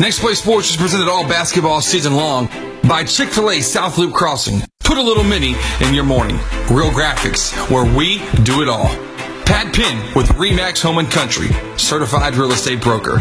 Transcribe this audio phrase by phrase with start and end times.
[0.00, 2.48] Next Play Sports is presented all basketball season long
[2.86, 4.60] by Chick fil A South Loop Crossing.
[4.84, 6.36] Put a little mini in your morning.
[6.70, 8.86] Real graphics, where we do it all.
[9.44, 13.16] Pat Penn with Remax Home and Country, certified real estate broker.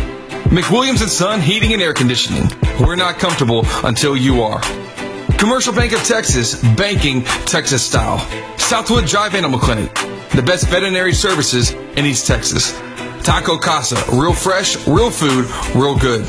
[0.49, 2.47] McWilliams and Son Heating and Air Conditioning.
[2.79, 4.61] We're not comfortable until you are.
[5.39, 8.19] Commercial Bank of Texas, banking Texas style.
[8.59, 9.91] Southwood Drive Animal Clinic,
[10.35, 12.71] the best veterinary services in East Texas.
[13.23, 16.25] Taco Casa, real fresh, real food, real good.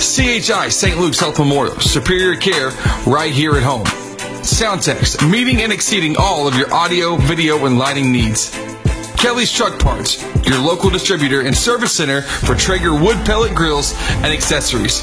[0.00, 0.98] CHI St.
[0.98, 2.70] Luke's Health Memorial, superior care
[3.06, 3.84] right here at home.
[4.40, 8.50] Soundtex, meeting and exceeding all of your audio, video, and lighting needs.
[9.18, 14.32] Kelly's Truck Parts, your local distributor and service center for Traeger wood pellet grills and
[14.32, 15.02] accessories.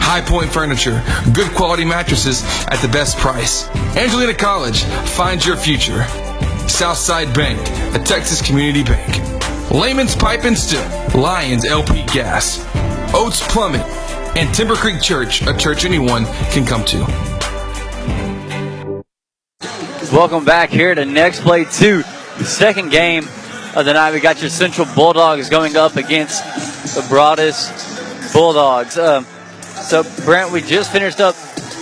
[0.00, 1.04] High Point Furniture,
[1.34, 3.68] good quality mattresses at the best price.
[3.98, 6.04] Angelina College, find your future.
[6.68, 7.60] Southside Bank,
[7.94, 9.70] a Texas community bank.
[9.70, 10.80] Layman's Pipe and Steel,
[11.20, 12.66] Lions LP Gas.
[13.14, 13.82] Oates Plumbing,
[14.34, 16.98] and Timber Creek Church, a church anyone can come to.
[20.12, 22.02] Welcome back here to Next Play 2,
[22.38, 23.24] the second game
[23.74, 24.12] of the night.
[24.12, 26.42] We got your Central Bulldogs going up against
[26.94, 28.98] the Broadus Bulldogs.
[28.98, 29.24] Um,
[29.62, 31.34] so, Brent, we just finished up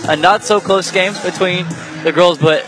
[0.07, 1.65] a not so close game between
[2.03, 2.65] the girls, but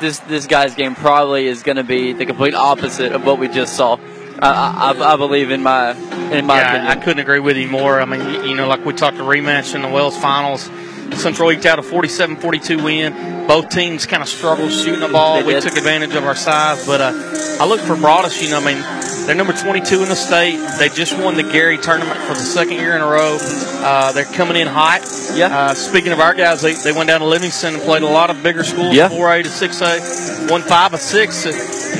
[0.00, 3.48] this this guy's game probably is going to be the complete opposite of what we
[3.48, 3.96] just saw.
[4.40, 5.90] I, I, I believe in my
[6.32, 6.98] in my yeah, opinion.
[6.98, 8.00] I couldn't agree with you more.
[8.00, 10.70] I mean, you- know, like we talked to rematch in the Wells finals.
[11.14, 13.46] Central eked out a 47-42 win.
[13.46, 15.36] Both teams kind of struggled shooting the ball.
[15.36, 15.62] They we did.
[15.62, 17.12] took advantage of our size, but uh,
[17.60, 18.42] I look for Broadus.
[18.42, 20.56] You know, I mean, they're number 22 in the state.
[20.78, 23.36] They just won the Gary tournament for the second year in a row.
[23.40, 25.02] Uh, they're coming in hot.
[25.34, 25.56] Yeah.
[25.56, 28.30] Uh, speaking of our guys, they, they went down to Livingston and played a lot
[28.30, 29.08] of bigger schools, Yeah.
[29.10, 31.44] 4A to 6A, won five of six.
[31.46, 31.50] Uh,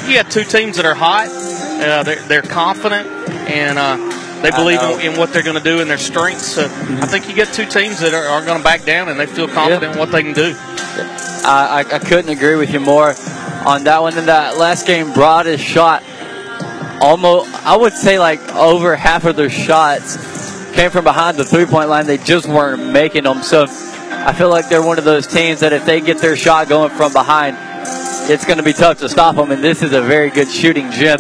[0.09, 1.29] You got two teams that are hot.
[1.89, 3.09] Uh, they're, they're confident
[3.49, 3.97] and uh,
[4.43, 6.47] they believe in, in what they're going to do and their strengths.
[6.47, 9.19] So I think you get two teams that are, are going to back down and
[9.19, 10.55] they feel confident in what they can do.
[11.47, 13.15] I, I, couldn't agree with you more
[13.67, 14.17] on that one.
[14.17, 16.03] In that last game, Broadus shot
[17.01, 20.17] almost, I would say, like over half of their shots
[20.73, 22.07] came from behind the three point line.
[22.07, 23.43] They just weren't making them.
[23.43, 26.69] So I feel like they're one of those teams that if they get their shot
[26.69, 27.57] going from behind,
[28.31, 29.51] it's going to be tough to stop them.
[29.51, 31.19] And this is a very good shooting gym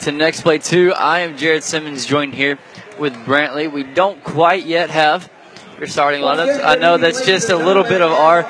[0.01, 0.93] to Next Play 2.
[0.93, 2.57] I am Jared Simmons, joined here
[2.99, 3.71] with Brantley.
[3.71, 5.29] We don't quite yet have
[5.77, 6.63] your starting lineups.
[6.63, 8.45] I know that's just a little bit of our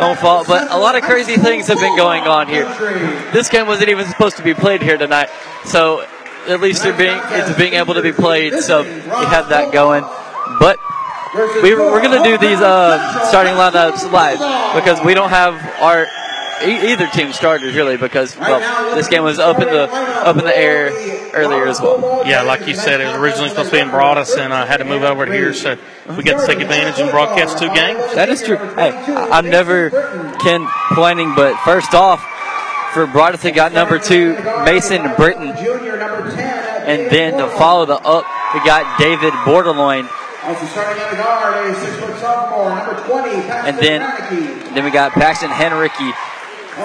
[0.00, 2.64] own fault, but a lot of crazy things have been going on here.
[3.32, 5.28] This game wasn't even supposed to be played here tonight,
[5.64, 6.06] so
[6.46, 10.04] at least they're being, it's being able to be played, so we have that going.
[10.60, 10.78] But
[11.62, 14.38] we, we're going to do these uh, starting lineups live
[14.74, 16.06] because we don't have our
[16.64, 20.44] e- either team started really because well this game was up in the up in
[20.44, 20.90] the air
[21.34, 22.26] earlier as well.
[22.26, 24.78] yeah, like you said, it was originally supposed to be in Broadus and I had
[24.78, 25.76] to move over here, so
[26.16, 27.98] we got to take advantage and broadcast two games.
[28.14, 28.56] That is true.
[28.56, 29.90] Hey, I- I'm never
[30.40, 32.20] complaining, but first off,
[32.94, 34.32] for Broadus, they got number two
[34.64, 40.08] Mason Britton, and then to follow the up, we got David Borderloin
[40.70, 43.30] starting on the guard, a six-foot sophomore, number 20,
[43.68, 44.00] And then,
[44.74, 45.92] then we got Paxton Henrique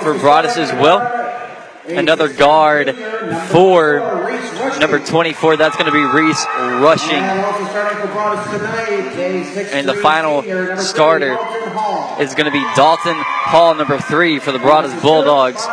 [0.02, 1.20] for Broadus as well.
[1.86, 2.96] Another guard
[3.50, 4.80] for number Reese Rushing.
[4.80, 7.16] Number 24, that's going to be Reese Rushing.
[7.16, 10.44] And also starting for Broadus tonight, a 6'3" And the final
[10.78, 11.34] starter
[12.22, 15.66] Is going to be Dalton Hall, number three, for the Broadus Bulldogs.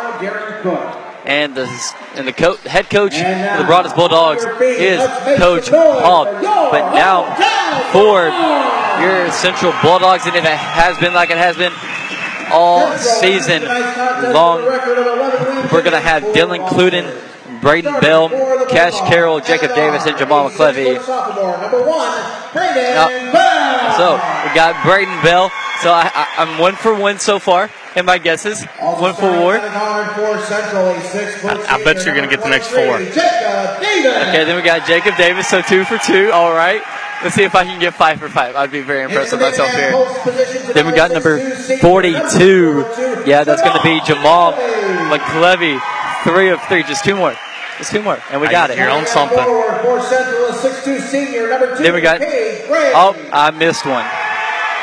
[1.24, 4.98] And the and the co- head coach for the Broadus Bulldogs is
[5.38, 6.24] Coach Hall.
[6.24, 7.36] But now
[7.92, 8.24] for
[9.00, 11.72] your Central Bulldogs, and if it has been like it has been
[12.52, 13.62] all season
[14.32, 14.62] long,
[15.72, 18.28] we're going to have Dylan Cluden, Braden Bell,
[18.68, 20.94] Cash Carroll, Jacob Davis, and Jamal McClevy.
[20.94, 22.18] Number one,
[22.52, 23.32] Brayden Yep.
[23.32, 23.96] Bell.
[23.96, 24.14] So
[24.48, 25.50] we got Braden Bell.
[25.82, 28.64] So I, I, I'm one for one so far in my guesses.
[28.80, 29.56] Also One for starting war.
[29.56, 32.68] on the guard for Central, a six-foot I- I bet you're gonna get the next
[32.68, 32.84] four.
[32.98, 34.28] 23, Jacob Davis.
[34.28, 35.48] Okay, then we got Jacob Davis.
[35.48, 36.30] So two for two.
[36.32, 36.82] All right.
[37.22, 38.56] Let's see if I can get five for five.
[38.56, 39.92] I'd be very impressed with myself here.
[40.72, 43.24] Then we got number 42.
[43.26, 45.80] Yeah, that's going to be Jamal McClevy.
[46.24, 46.82] Three of three.
[46.82, 47.34] Just two more.
[47.78, 48.18] Just two more.
[48.30, 48.78] And we got it.
[48.78, 49.36] You're on something.
[49.38, 52.20] For Central, a 6'2 senior, number two, Then we got-.
[52.22, 54.04] Oh, I missed one.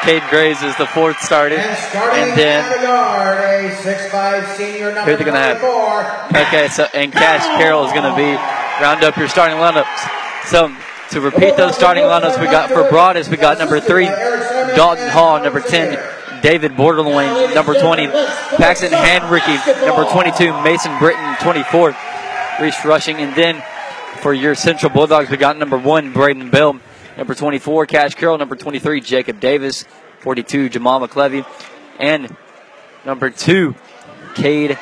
[0.01, 1.57] Cade Graves is the fourth starter.
[1.57, 5.60] And starting And then guard, a 6'5 senior, number Who they gonna have?
[5.60, 6.42] 24.
[6.42, 8.34] Okay, so and Cash Carroll is going to be
[8.81, 10.45] round up your starting lineups.
[10.45, 10.74] So
[11.12, 15.42] to repeat those starting lineups, we got for Broadus, we got number three, Dalton Hall,
[15.42, 15.98] number ten,
[16.42, 21.95] David Borderloin, number twenty, Paxton Henrique, number twenty-two, Mason Britton, twenty-four,
[22.62, 23.63] Reese Rushing, and then
[24.21, 26.80] for your Central Bulldogs, we got number one, Braden Bell,
[27.18, 29.86] number twenty-four, Cash Carroll, number twenty-three, Jacob Davis,
[30.19, 31.45] forty-two, Jamal McClevy,
[32.00, 32.36] and
[33.06, 33.75] number two,
[34.36, 34.77] Cade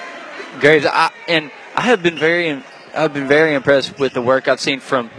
[0.59, 0.85] Graves.
[0.85, 2.63] I, and I have been very,
[2.95, 5.09] I've been very impressed with the work I've seen from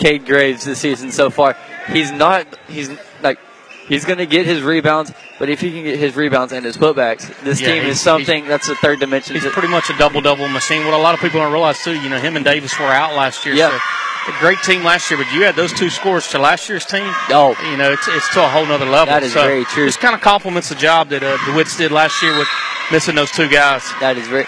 [0.00, 1.56] Cade Graves this season so far.
[1.88, 2.90] He's not, he's
[3.22, 3.38] like,
[3.86, 6.76] he's going to get his rebounds, but if he can get his rebounds and his
[6.76, 9.34] putbacks, this Yeah, team is something that's a third dimension.
[9.36, 10.84] He's pretty much a double double machine.
[10.86, 13.14] What a lot of people don't realize too, you know, him and Davis were out
[13.14, 13.54] last year.
[13.54, 13.70] Yeah.
[13.70, 16.86] So a great team last year, but you had those two scores to last year's
[16.86, 17.02] team.
[17.30, 17.54] Oh.
[17.70, 19.06] you know, it's it's to a whole nother level.
[19.06, 19.86] That is so very true.
[19.86, 22.48] This kind of complements the job that uh, DeWitt's did last year with
[22.92, 23.82] missing those two guys.
[24.00, 24.46] That is very.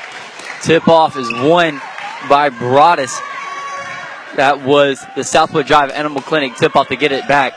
[0.63, 1.81] Tip off is won
[2.29, 3.19] by Broadus.
[4.37, 7.55] That was the Southwood Drive Animal Clinic tip off to get it back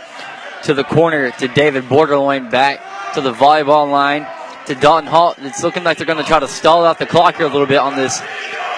[0.64, 4.28] to the corner to David Borderloin, back to the volleyball line
[4.66, 5.36] to Dalton Hall.
[5.38, 7.68] It's looking like they're going to try to stall out the clock here a little
[7.68, 8.22] bit on this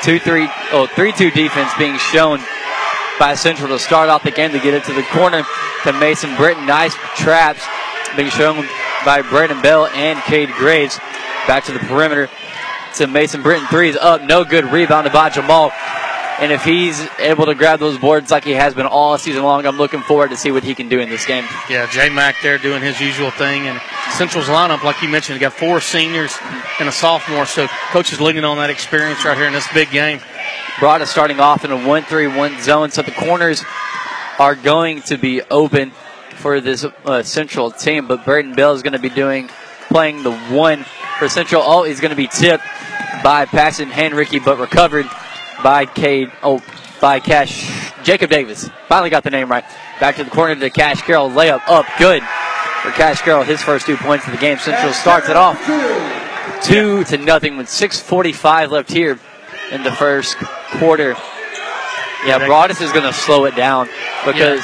[0.03, 2.39] 2 3 oh, 3 2 defense being shown
[3.19, 5.44] by Central to start off the game to get it to the corner
[5.83, 6.65] to Mason Britton.
[6.65, 7.65] Nice traps
[8.15, 8.67] being shown
[9.05, 10.99] by Braden Bell and Cade Graves.
[11.47, 12.29] Back to the perimeter
[12.95, 13.67] to Mason Britton.
[13.67, 14.65] Threes up, no good.
[14.65, 15.71] Rebounded by Jamal.
[16.39, 19.66] And if he's able to grab those boards like he has been all season long,
[19.66, 21.44] I'm looking forward to see what he can do in this game.
[21.68, 23.81] Yeah, J Mac there doing his usual thing, and
[24.12, 26.38] Central's lineup, like you mentioned, got four seniors
[26.80, 27.48] and a sophomore.
[27.48, 30.19] So coach is leaning on that experience right here in this big game.
[30.80, 33.63] Broadus starting off in a 1 3 1 zone, so the corners
[34.38, 35.90] are going to be open
[36.36, 38.07] for this uh, Central team.
[38.07, 39.50] But Braden Bell is going to be doing
[39.88, 40.86] playing the one
[41.18, 41.63] for Central.
[41.66, 42.63] Oh, he's going to be tipped
[43.24, 45.07] by Paxton Henrique, but recovered
[45.63, 46.31] by Cade.
[46.44, 46.62] Oh,
[47.01, 48.69] by Cash Jacob Davis.
[48.88, 49.63] Finally got the name right.
[50.00, 51.30] Back to the corner to Cash Carroll.
[51.30, 53.44] Layup up, good for Cash Carroll.
[53.44, 54.57] His first two points of the game.
[54.57, 55.57] Central starts it off
[56.63, 59.19] two to nothing with 6:45 left here
[59.71, 60.37] in the first
[60.80, 61.16] quarter.
[62.26, 63.87] Yeah, Broadus is going to slow it down
[64.26, 64.61] because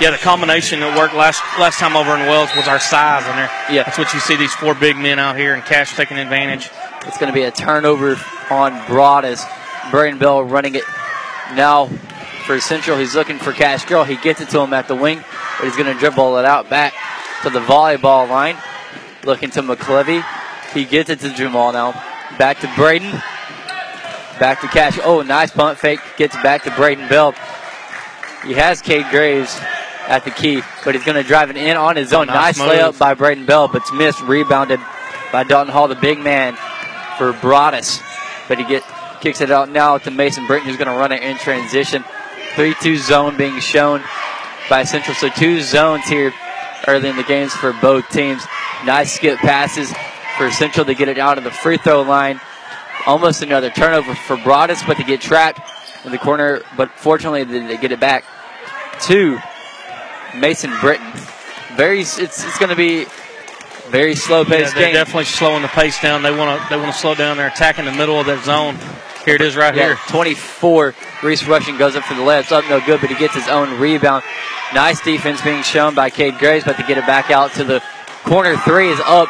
[0.00, 3.36] Yeah, the combination that worked last last time over in Wells was our size in
[3.36, 3.50] there.
[3.70, 3.82] Yeah.
[3.84, 6.70] That's what you see these four big men out here and Cash taking advantage.
[7.06, 8.18] it's going to be a turnover
[8.50, 9.44] on Broadus.
[9.94, 10.82] Braden Bell running it
[11.54, 11.86] now
[12.46, 12.98] for Central.
[12.98, 14.02] He's looking for Cash Carroll.
[14.02, 15.18] He gets it to him at the wing,
[15.56, 16.92] but he's going to dribble it out back
[17.44, 18.56] to the volleyball line.
[19.22, 20.24] Looking to McClevy.
[20.72, 21.92] He gets it to Jamal now.
[22.38, 23.08] Back to Braden.
[24.40, 24.98] Back to Cash.
[25.04, 26.00] Oh, nice punt fake.
[26.16, 27.30] Gets back to Braden Bell.
[28.44, 29.56] He has Cade Graves
[30.08, 32.26] at the key, but he's going to drive it in on his own.
[32.26, 34.20] nice nice layup by Braden Bell, but it's missed.
[34.22, 34.80] Rebounded
[35.30, 36.56] by Dalton Hall, the big man
[37.16, 38.02] for Broadus.
[38.48, 38.82] But he get
[39.24, 42.04] kicks it out now to Mason Britton, who's going to run it in transition.
[42.56, 44.02] 3-2 zone being shown
[44.68, 45.14] by Central.
[45.14, 46.30] So two zones here
[46.86, 48.44] early in the games for both teams.
[48.84, 49.90] Nice skip passes
[50.36, 52.38] for Central to get it out of the free throw line.
[53.06, 55.60] Almost another turnover for Broadus, but they get trapped
[56.04, 56.60] in the corner.
[56.76, 58.24] But fortunately, they get it back
[59.04, 59.38] to
[60.36, 61.10] Mason Britton.
[61.76, 63.06] Very, it's it's going to be
[63.88, 64.94] very slow Yeah, paced they're game.
[64.94, 66.22] definitely slowing the pace down.
[66.22, 67.36] They want to they want to slow down.
[67.38, 68.76] They're attacking the middle of their zone.
[69.24, 69.98] Here it is right Yeah, here.
[70.08, 70.94] 24.
[71.22, 72.52] Reese rushing goes up for the left.
[72.52, 74.22] Up no good, but he gets his own rebound.
[74.74, 77.82] Nice defense being shown by Cade Graves, but to get it back out to the
[78.24, 79.28] corner three is up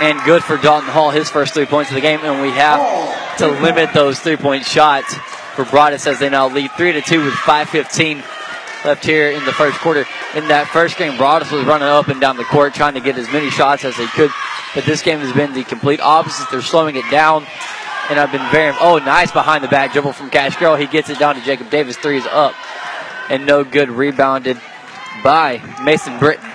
[0.00, 2.20] and good for Dalton Hall, his first three points of the game.
[2.22, 5.14] And we have to limit those three point shots
[5.54, 8.22] for Broadus as they now lead 3 to 2 with 5.15
[8.84, 10.06] left here in the first quarter.
[10.34, 13.18] In that first game, Broadus was running up and down the court trying to get
[13.18, 14.30] as many shots as they could.
[14.74, 16.48] But this game has been the complete opposite.
[16.50, 17.46] They're slowing it down.
[18.10, 20.76] And I've been very, oh, nice behind the back dribble from Cash Carroll.
[20.76, 21.96] He gets it down to Jacob Davis.
[21.96, 22.54] Three is up.
[23.28, 23.88] And no good.
[23.88, 24.60] Rebounded
[25.22, 26.50] by Mason Britton.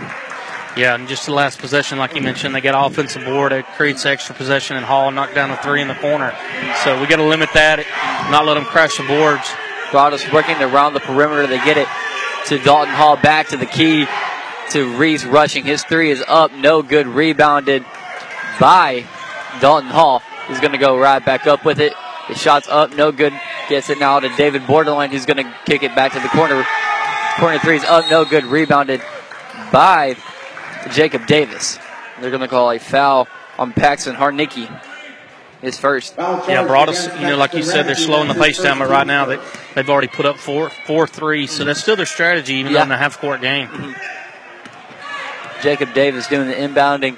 [0.76, 3.54] Yeah, and just the last possession, like you mentioned, they got offensive board.
[3.54, 6.36] It creates extra possession, and Hall knocked down a three in the corner.
[6.84, 7.80] So we got to limit that,
[8.30, 9.50] not let them crash the boards.
[9.92, 11.48] Broadus working around the perimeter.
[11.48, 11.88] They get it
[12.48, 14.06] to Dalton Hall back to the key
[14.72, 15.64] to Reese rushing.
[15.64, 16.52] His three is up.
[16.52, 17.08] No good.
[17.08, 17.86] Rebounded
[18.60, 19.06] by
[19.62, 20.22] Dalton Hall.
[20.48, 21.94] He's going to go right back up with it.
[22.28, 22.96] The shot's up.
[22.96, 23.34] No good.
[23.70, 25.12] Gets it now to David Borderline.
[25.12, 26.66] Who's going to kick it back to the corner.
[27.38, 28.10] Corner three is up.
[28.10, 28.46] No good.
[28.46, 29.02] Rebounded
[29.72, 30.16] by
[30.92, 31.78] Jacob Davis.
[32.22, 34.68] They're going to call a foul on Paxton Harnicki.
[35.62, 36.16] His first.
[36.18, 39.26] Yeah, Broadus, you know, like you said, they're slowing the pace down, but right now
[39.26, 39.40] they,
[39.74, 42.80] they've already put up four, four, four three, so that's still their strategy, even Yeah.
[42.80, 43.68] though in a half court game.
[43.70, 45.62] Mm-hmm.
[45.64, 47.18] Jacob Davis doing the inbounding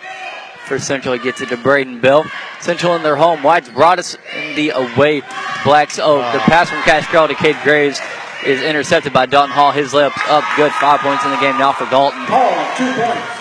[0.67, 1.13] for Central.
[1.15, 2.25] He gets it to Braden Bell.
[2.59, 3.41] Central in their home.
[3.43, 5.21] Whites Broadus in the away.
[5.63, 5.97] Blacks.
[6.00, 8.00] Oh, the pass from Cash Carroll to Cade Graves
[8.45, 9.71] is intercepted by Dalton Hall.
[9.71, 10.71] His layup's up good.
[10.74, 12.19] Five points in the game now for Dalton.
[12.25, 13.33] Hall, two points.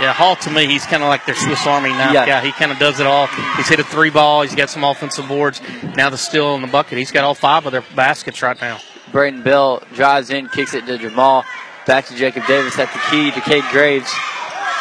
[0.00, 2.24] Yeah, Hall to me, he's kind of like their Swiss Army knife Yeah.
[2.24, 2.40] guy.
[2.46, 3.26] He kind of does it all.
[3.56, 4.42] He's hit a three ball.
[4.42, 5.60] He's got some offensive boards.
[5.96, 6.98] Now the steal in the bucket.
[6.98, 8.78] He's got all five of their baskets right now.
[9.10, 11.44] Braden Bell drives in, kicks it to Jamal.
[11.86, 14.12] Back to Jacob Davis at the key to Cade Graves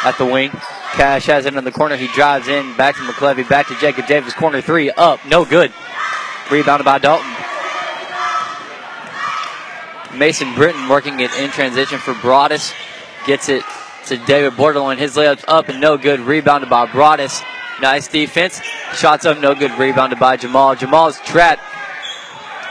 [0.04, 0.52] at the wing.
[0.94, 1.96] Cash has it in the corner.
[1.96, 4.34] He drives in, back to McClevy, back to Jacob Davis.
[4.34, 5.72] Corner three, up, no good.
[6.52, 7.30] Rebounded by Dalton.
[10.18, 12.74] Mason Britton working it in transition for Broadus.
[13.28, 13.64] Gets it
[14.08, 14.98] to David Borderline.
[14.98, 16.20] His layup's up and no good.
[16.22, 17.44] Rebounded by Broadus.
[17.82, 18.62] Nice defense.
[18.96, 19.72] Shots up, no good.
[19.78, 20.76] Rebounded by Jamal.
[20.76, 21.62] Jamal's trapped,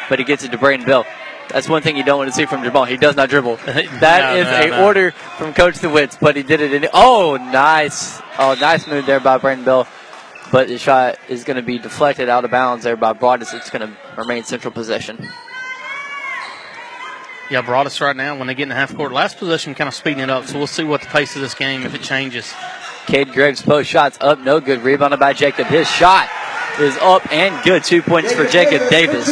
[0.09, 1.07] but he gets it to Braden Bell.
[1.49, 2.85] That's one thing you don't want to see from Jamal.
[2.85, 3.57] He does not dribble.
[3.67, 4.85] That No, is no, a no.
[4.85, 6.89] order from Coach DeWitts, but he did it in.
[6.93, 8.21] Oh, nice.
[8.39, 9.87] Oh, nice move there by Braden Bell.
[10.53, 13.53] But the shot is going to be deflected out of bounds there by Broadus.
[13.55, 15.29] It's going to remain central possession.
[17.51, 19.95] Yeah, Broadus right now, when they get in the half court, last possession kind of
[19.95, 20.47] speeding it up.
[20.47, 22.53] So we'll see what the pace of this game, if it changes.
[23.07, 24.83] Cade Graves post shots up, no good.
[24.83, 25.69] Rebounded by Jacob.
[25.69, 26.29] His shot
[26.81, 27.85] is up and good.
[27.85, 29.29] Two points for Jacob Davis.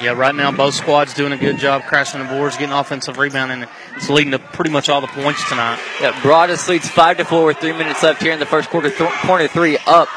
[0.00, 3.52] Yeah, right now both squads doing a good job crashing the boards, getting offensive rebound,
[3.52, 5.78] and it's leading to pretty much all the points tonight.
[6.00, 8.88] Yeah, Broadus leads five to four with three minutes left here in the first quarter.
[8.90, 10.08] Th- corner three up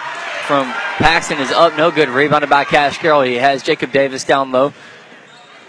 [0.48, 2.08] from Paxton is up, no good.
[2.08, 3.24] Rebounded by Cash Carroll.
[3.24, 4.72] He has Jacob Davis down low,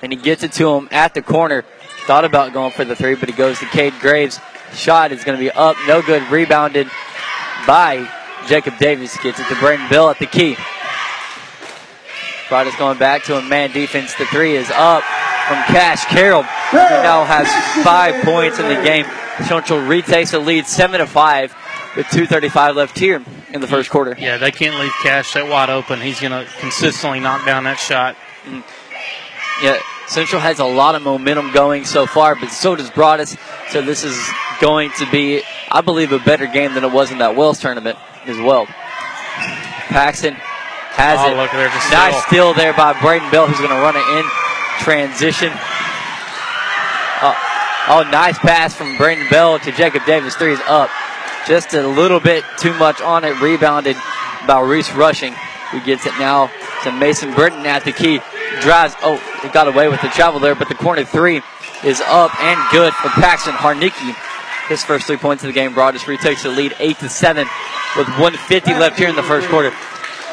[0.01, 1.65] and he gets it to him at the corner.
[2.07, 4.39] Thought about going for the three, but he goes to Cade Graves.
[4.75, 6.23] Shot is going to be up, no good.
[6.31, 6.89] Rebounded
[7.67, 8.09] by
[8.47, 9.17] Jacob Davis.
[9.19, 10.57] Gets it to Braden Bell at the key.
[12.49, 14.15] Broadus going back to a man defense.
[14.15, 15.03] The three is up
[15.49, 16.43] from Cash Carroll.
[16.43, 17.49] He now has
[17.85, 19.07] five points in the game.
[19.47, 21.55] Central retakes the lead seven to five
[21.97, 24.17] with 2:35 left here in the first quarter.
[24.19, 26.01] Yeah, they can't leave Cash that wide open.
[26.01, 28.17] He's going to consistently knock down that shot.
[28.45, 28.63] Mm.
[29.63, 33.37] Yeah, Central has a lot of momentum going so far, but so does Broadus.
[33.71, 34.17] So this is
[34.61, 37.99] going to be, I believe, a better game than it was in that Wells tournament
[38.27, 38.67] as well.
[39.89, 40.37] Paxton
[40.95, 41.37] has Oh, it.
[41.37, 42.53] look, there's a nice steal.
[42.53, 44.25] steal there by Braden Bell, who's going to run it in
[44.81, 45.53] transition.
[47.23, 47.35] Oh,
[47.89, 50.35] oh, nice pass from Braden Bell to Jacob Davis.
[50.37, 50.91] Three is up.
[51.47, 53.41] Just a little bit too much on it.
[53.41, 53.97] Rebounded
[54.47, 55.35] by Reese Rushing,
[55.71, 56.51] who gets it now
[56.85, 58.21] to Mason Britton at the key.
[58.61, 58.95] Drives.
[59.03, 61.43] Oh, he got away with the travel there, but the corner three
[61.83, 64.15] is up and good for Paxton Harnicki.
[64.69, 67.47] His first three points of the game Broadus retakes the lead eight to seven
[67.97, 69.71] with 150 left here in the first quarter.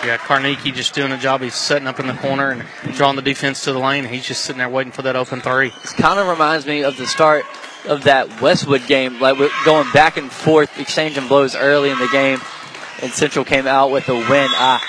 [0.04, 1.42] Yeah, Carnegie just doing a job.
[1.42, 2.52] He's setting up in the corner
[2.84, 4.06] and drawing the defense to the lane.
[4.06, 5.70] He's just sitting there waiting for that open three.
[5.82, 7.46] This kind of reminds me of the start
[7.88, 12.08] of that Westwood game, like we're going back and forth, exchanging blows early in the
[12.12, 12.40] game,
[13.02, 14.48] and Central came out with a win.
[14.54, 14.82] Ah,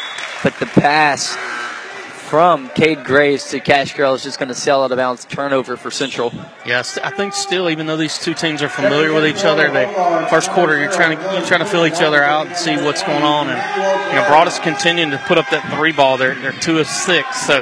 [0.43, 1.37] but the pass
[2.33, 5.77] from Cade Graves to Cash Carroll is just going to sell out of bounds turnover
[5.77, 6.33] for Central.
[6.65, 10.27] Yes, I think still, even though these two teams are familiar with each other, the
[10.31, 13.03] first quarter you're trying to you're trying to feel each other out and see what's
[13.03, 13.51] going on.
[13.51, 16.17] And you know, Broadus continuing to put up that three ball.
[16.17, 17.59] They're they're two of six, so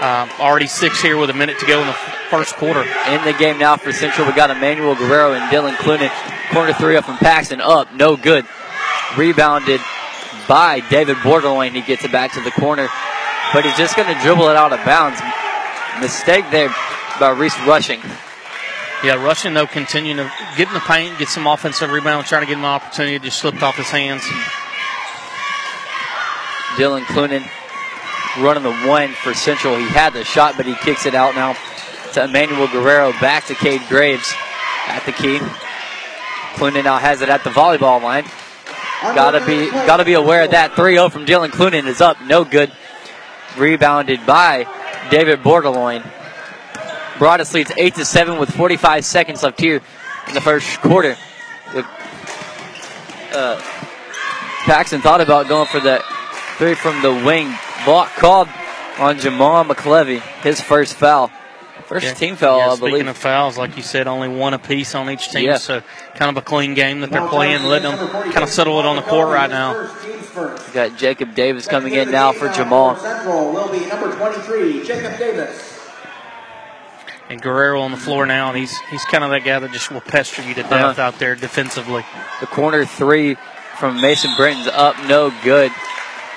[0.00, 1.98] um, already six here with a minute to go in the
[2.30, 2.80] first quarter.
[2.80, 6.10] In the game now for Central, we got Emmanuel Guerrero and Dylan Clunin.
[6.50, 8.46] Corner three up from Paxton, up, no good.
[9.18, 9.82] Rebounded
[10.48, 11.74] by David Borderline.
[11.74, 12.88] He gets it back to the corner.
[13.52, 15.20] But he's just going to dribble it out of bounds.
[16.00, 16.68] Mistake there
[17.18, 18.00] by Reese rushing.
[19.04, 22.46] Yeah, rushing though, continuing to get in the paint, get some offensive rebound, trying to
[22.46, 24.22] get an opportunity, just slipped off his hands.
[26.76, 27.48] Dylan Clunan
[28.42, 29.76] running the one for Central.
[29.76, 31.56] He had the shot, but he kicks it out now
[32.12, 33.12] to Emmanuel Guerrero.
[33.20, 34.32] Back to Cade Graves
[34.86, 35.38] at the key.
[36.54, 38.24] Clunan now has it at the volleyball line.
[39.02, 40.72] Gotta be gotta be aware of that.
[40.72, 42.20] 3-0 from Dylan Clunan is up.
[42.22, 42.72] No good.
[43.58, 44.66] Rebounded by
[45.10, 46.02] David Borderloin.
[47.18, 49.80] Broadus leads 8 to 7 with 45 seconds left here
[50.28, 51.16] in the first quarter.
[51.72, 51.86] The,
[53.32, 53.60] uh,
[55.00, 56.02] thought about going for that
[56.58, 57.52] three from the wing.
[57.84, 58.48] Block called
[58.98, 61.30] on Jamal McClevy, his first foul.
[61.88, 62.12] First Yeah.
[62.14, 63.06] team foul, Yeah, I speaking believe.
[63.08, 65.56] of fouls, like you said, only one apiece on each team, Yeah.
[65.56, 65.82] so
[66.16, 68.96] kind of a clean game that they're playing, letting them kind of settle it on
[68.96, 69.74] the court right now.
[70.36, 72.96] We've got Jacob Davis coming in now for Jamal.
[72.96, 75.74] Central will be number 23, Jacob Davis.
[77.30, 79.90] And Guerrero on the floor now, and he's he's kind of that guy that just
[79.90, 81.02] will pester you to death Uh-huh.
[81.02, 82.04] out there defensively.
[82.40, 83.36] The corner three
[83.78, 85.70] from Mason Britton's up, no good.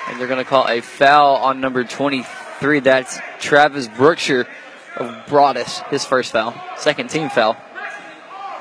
[0.08, 2.80] And they're going to call a foul on number 23.
[2.80, 4.46] That's Travis Brookshire
[4.96, 6.54] of Broadus, his first foul.
[6.76, 7.54] Second team foul.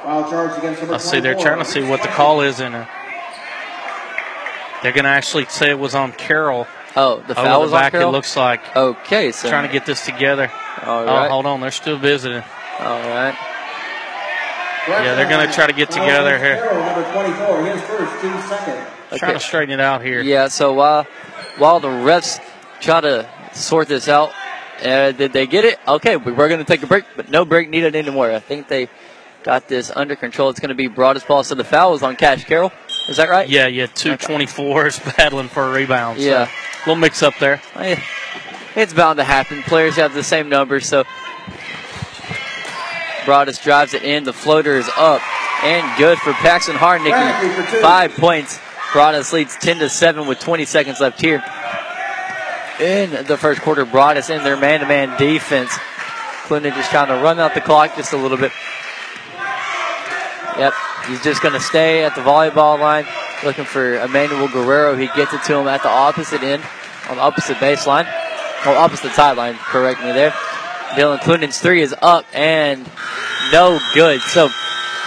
[0.03, 2.73] Foul charge against number I see they're trying to see what the call is, and
[2.75, 2.85] uh,
[4.83, 6.65] they're going to actually say it was on Carroll.
[6.95, 8.11] Oh, the Over foul the was on back, it Carroll?
[8.11, 8.75] looks like.
[8.75, 10.51] Okay, so Trying to get this together.
[10.83, 12.41] All Oh, hold on, they're still visiting.
[12.79, 13.35] All right.
[14.87, 16.55] Yeah, they're going to try to get together here.
[16.55, 19.17] Carroll, number 24, his first, team second.
[19.19, 20.21] Trying to straighten it out here.
[20.21, 21.03] Yeah, so while
[21.57, 22.39] while the refs
[22.79, 24.31] try to sort this out,
[24.83, 25.79] uh, did they get it?
[25.87, 28.31] Okay, we were going to take a break, but no break needed anymore.
[28.31, 28.89] I think they
[29.43, 30.49] got this under control.
[30.49, 31.43] It's going to be Broadus ball.
[31.43, 32.71] So the foul was on Cash Carroll.
[33.09, 33.47] Is that right?
[33.49, 36.19] Yeah, yeah, two 24s battling for a rebound.
[36.19, 36.49] so Yeah.
[36.79, 37.61] little mix up there.
[38.75, 39.63] It's bound to happen.
[39.63, 41.03] Players have the same numbers, so
[43.25, 44.23] Broadus drives it in.
[44.23, 45.21] The floater is up
[45.63, 47.81] and good for Paxton Bradley for Harnicky.
[47.81, 48.59] Five points.
[48.93, 51.43] Broadus leads 10 to 7 with 20 seconds left here.
[52.81, 55.71] In the first quarter, Broadus in their man to man defense.
[56.45, 58.51] Clinton just trying to run out the clock just a little bit.
[60.57, 60.73] Yep,
[61.07, 63.05] he's just going to stay at the volleyball line
[63.43, 64.95] looking for Emmanuel Guerrero.
[64.95, 66.63] He gets it to him at the opposite end,
[67.07, 68.05] on the opposite baseline.
[68.65, 70.33] Well, opposite sideline, correct me there.
[70.91, 72.85] Dylan Clunen's three is up and
[73.51, 74.21] no good.
[74.21, 74.49] So,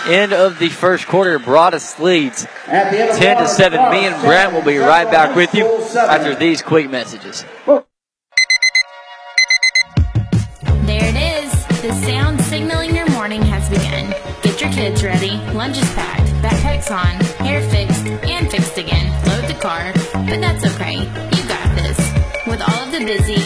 [0.06, 3.90] end of the first quarter, Broadus leads At the end of 10 to 7.
[3.90, 5.66] Me and Brent will be right back with you
[5.96, 7.44] after these quick messages.
[7.66, 7.84] There
[10.86, 11.66] it is.
[11.82, 14.14] The sound signaling your morning has begun.
[14.42, 15.36] Get your kids ready.
[15.52, 16.28] Lunch is packed.
[16.42, 17.44] Backpack's on.
[17.44, 19.10] Hair fixed and fixed again.
[19.26, 19.92] Load the car.
[20.12, 20.94] But that's okay.
[20.94, 21.98] You got this.
[22.46, 23.40] With all of the busy,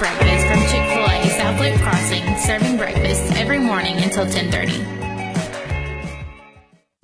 [0.00, 5.09] breakfast from Chick-fil-A South Loop Crossing, serving breakfast every morning until 1030.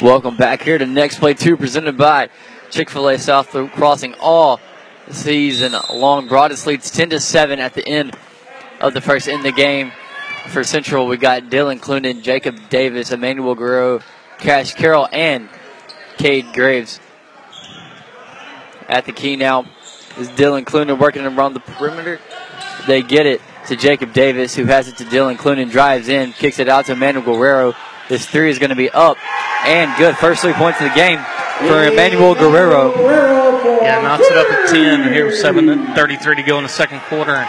[0.00, 2.30] Welcome back here to Next Play 2 presented by
[2.70, 4.58] Chick-fil-A South Crossing all
[5.10, 6.28] season long.
[6.28, 8.16] Broadus leads 10 to 7 at the end
[8.80, 9.92] of the first in the game.
[10.48, 14.00] For Central, we got Dylan Clunan, Jacob Davis, Emmanuel Guerrero,
[14.38, 15.50] Cash Carroll, and
[16.16, 16.98] Cade Graves.
[18.88, 19.66] At the key now
[20.16, 22.18] is Dylan Clunan working around the perimeter.
[22.86, 26.58] They get it to Jacob Davis, who has it to Dylan Clunan, drives in, kicks
[26.58, 27.74] it out to Emmanuel Guerrero.
[28.12, 29.16] This three is going to be up
[29.64, 30.14] and good.
[30.18, 31.18] First three points of the game
[31.60, 32.94] for Emmanuel Guerrero.
[33.80, 35.10] Yeah, knocks it up at 10.
[35.14, 37.48] Here with 7.33 to go in the second quarter.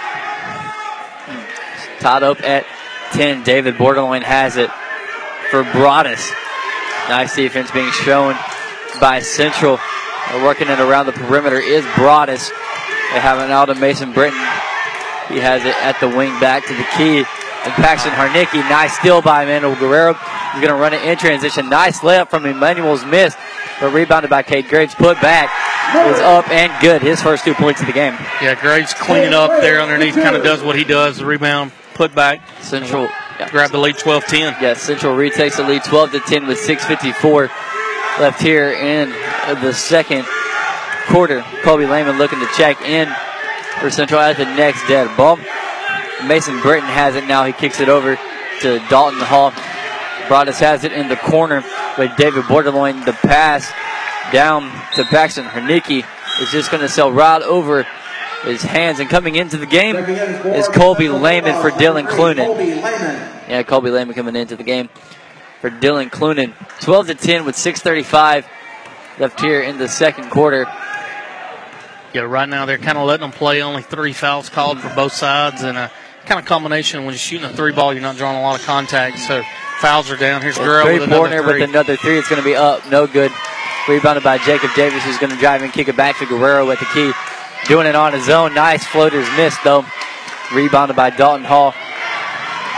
[1.99, 2.65] Tied up at
[3.11, 3.43] 10.
[3.43, 4.71] David Borderline has it
[5.51, 6.31] for Broadus.
[7.09, 8.33] Nice defense being shown
[9.01, 9.81] by Central.
[10.31, 12.47] They're working it around the perimeter is Broadus.
[13.11, 14.39] They have it out to Mason Britton.
[15.27, 17.25] He has it at the wing back to the key.
[17.65, 20.13] And Paxton Harnicki, nice steal by Emmanuel Guerrero.
[20.13, 21.69] He's going to run it in transition.
[21.69, 23.35] Nice layup from Emmanuel's miss,
[23.79, 24.93] but rebounded by Cade Graves.
[24.95, 25.49] Put back
[25.95, 27.01] is up and good.
[27.01, 28.13] His first two points of the game.
[28.41, 31.17] Yeah, Graves cleaning up there underneath, kind of does what he does.
[31.17, 34.55] The rebound, put back, Central yeah, grab the lead 12 10.
[34.61, 37.49] Yeah, Central retakes the lead 12 to 10 with 6:54
[38.19, 39.09] left here in
[39.61, 40.25] the second
[41.07, 41.43] quarter.
[41.63, 43.07] Colby Lehman looking to check in
[43.79, 45.39] for Central at the next dead ball.
[46.27, 47.43] Mason Britton has it now.
[47.45, 48.17] He kicks it over
[48.61, 49.51] to Dalton Hall.
[50.27, 51.63] Broadus has it in the corner
[51.97, 53.05] with David Borderloin.
[53.05, 53.71] The pass
[54.31, 54.63] down
[54.95, 56.05] to Paxton Hernicki
[56.41, 57.85] is just going to sail right over
[58.43, 58.99] his hands.
[58.99, 62.57] And coming into the game is Colby Lehman for Dylan Clunan.
[63.49, 64.89] Yeah, Colby Lehman coming into the game
[65.61, 66.53] for Dylan Clunan.
[66.81, 68.45] 12 to 10 with 6:35
[69.19, 70.65] left here in the second quarter.
[72.13, 73.61] Yeah, right now they're kind of letting them play.
[73.61, 75.91] Only three fouls called for both sides, and a
[76.25, 78.65] kind of combination when you're shooting a three ball, you're not drawing a lot of
[78.65, 79.19] contact.
[79.19, 79.43] So
[79.79, 80.41] fouls are down.
[80.41, 81.61] Here's Guerrero with another three.
[81.61, 82.17] with another three.
[82.17, 83.31] It's going to be up, no good.
[83.87, 86.79] Rebounded by Jacob Davis, who's going to drive and kick it back to Guerrero at
[86.79, 87.11] the key.
[87.67, 88.53] Doing it on his own.
[88.53, 89.85] Nice floaters missed, though.
[90.53, 91.73] Rebounded by Dalton Hall.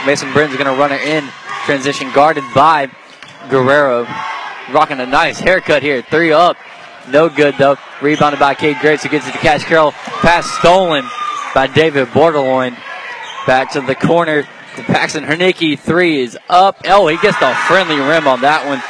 [0.06, 1.28] Mason Britton's going to run it in.
[1.66, 2.90] Transition guarded by
[3.50, 4.08] Guerrero.
[4.72, 6.02] Rocking a nice haircut here.
[6.02, 6.58] Three up.
[7.10, 7.78] No good, though.
[8.02, 9.92] Rebounded by Cade Graves, who gets it to Cash Carroll.
[9.92, 11.06] Pass stolen
[11.54, 12.76] by David Borderloin.
[13.46, 14.44] Back to the corner.
[14.88, 15.80] Paxton Hernicki.
[15.80, 16.82] Three is up.
[16.86, 18.82] Oh, he gets the friendly rim on that one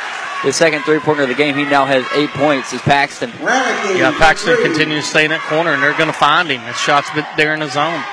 [0.45, 1.55] the second three pointer of the game.
[1.55, 2.71] He now has eight points.
[2.71, 3.31] Is Paxton?
[3.41, 6.61] Yeah, Paxton continues to stay in that corner, and they're going to find him.
[6.61, 8.03] His shot's there in the zone.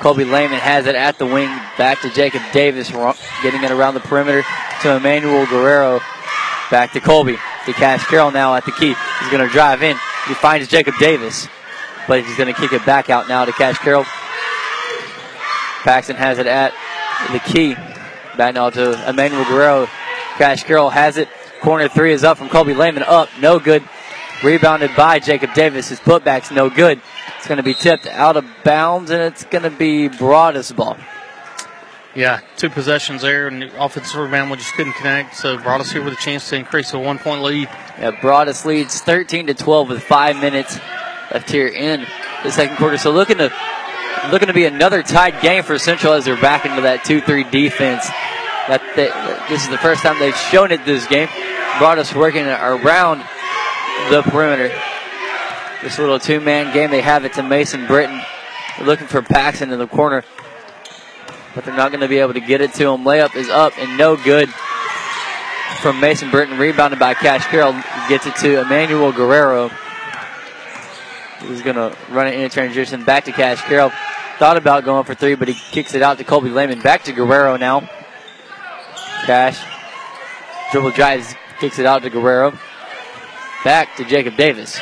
[0.00, 1.48] Colby Lehman has it at the wing.
[1.78, 2.90] Back to Jacob Davis,
[3.42, 4.44] getting it around the perimeter
[4.82, 6.00] to Emmanuel Guerrero.
[6.70, 7.38] Back to Colby.
[7.64, 8.94] To Cash Carroll now at the key.
[8.94, 9.96] He's going to drive in.
[10.28, 11.48] He finds Jacob Davis,
[12.06, 14.04] but he's going to kick it back out now to Cash Carroll.
[15.82, 16.72] Paxton has it at
[17.32, 17.74] the key.
[18.36, 19.86] Back now to Emmanuel Guerrero.
[20.36, 21.28] Cash Carroll has it.
[21.60, 23.02] Corner three is up from Colby Lehman.
[23.02, 23.82] Up, no good.
[24.44, 25.88] Rebounded by Jacob Davis.
[25.88, 27.00] His putback's no good.
[27.38, 30.96] It's going to be tipped out of bounds, and it's going to be Broadus ball.
[32.14, 35.36] Yeah, two possessions there, and the offensive rebound we just couldn't connect.
[35.36, 37.68] So Broadus here with a chance to increase a one-point lead.
[37.98, 40.78] Yeah, Broadus leads 13 to 12 with five minutes
[41.36, 42.06] left here in
[42.44, 42.96] the second quarter.
[42.96, 43.52] So looking to
[44.32, 48.06] looking to be another tied game for Central as they're back into that 2-3 defense.
[48.68, 49.08] That they,
[49.52, 51.28] this is the first time they've shown it this game.
[51.78, 53.18] Broadus working around
[54.08, 54.74] the perimeter.
[55.82, 58.18] This little two-man game, they have it to Mason Britton.
[58.78, 60.24] They're looking for Paxton in the corner,
[61.54, 63.04] but they're not going to be able to get it to him.
[63.04, 64.48] Layup is up and no good
[65.82, 66.56] from Mason Britton.
[66.56, 67.74] Rebounded by Cash Carroll.
[68.08, 69.70] Gets it to Emmanuel Guerrero.
[71.40, 73.92] He's going to run it in transition back to Cash Carroll.
[74.38, 76.80] Thought about going for three, but he kicks it out to Colby Lehman.
[76.80, 77.88] Back to Guerrero now.
[79.24, 79.58] Cash.
[80.72, 82.58] Dribble drives, kicks it out to Guerrero.
[83.64, 84.78] Back to Jacob Davis.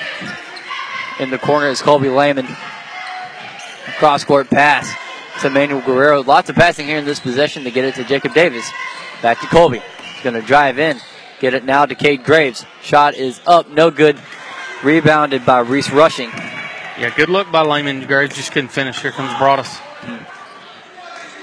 [1.21, 2.47] In the corner is Colby Lehman.
[3.99, 4.93] Cross court pass
[5.43, 6.23] to Manuel Guerrero.
[6.23, 8.69] Lots of passing here in this possession to get it to Jacob Davis.
[9.23, 9.83] Back to Colby.
[10.15, 10.99] He's going to drive in.
[11.41, 12.65] Get it now to Cade Graves.
[12.83, 14.19] Shot is up, no good.
[14.85, 16.29] Rebounded by Reese Rushing.
[16.29, 18.07] Yeah, good look by Lehman.
[18.07, 19.01] Graves just couldn't finish.
[19.01, 19.79] Here comes Broadus.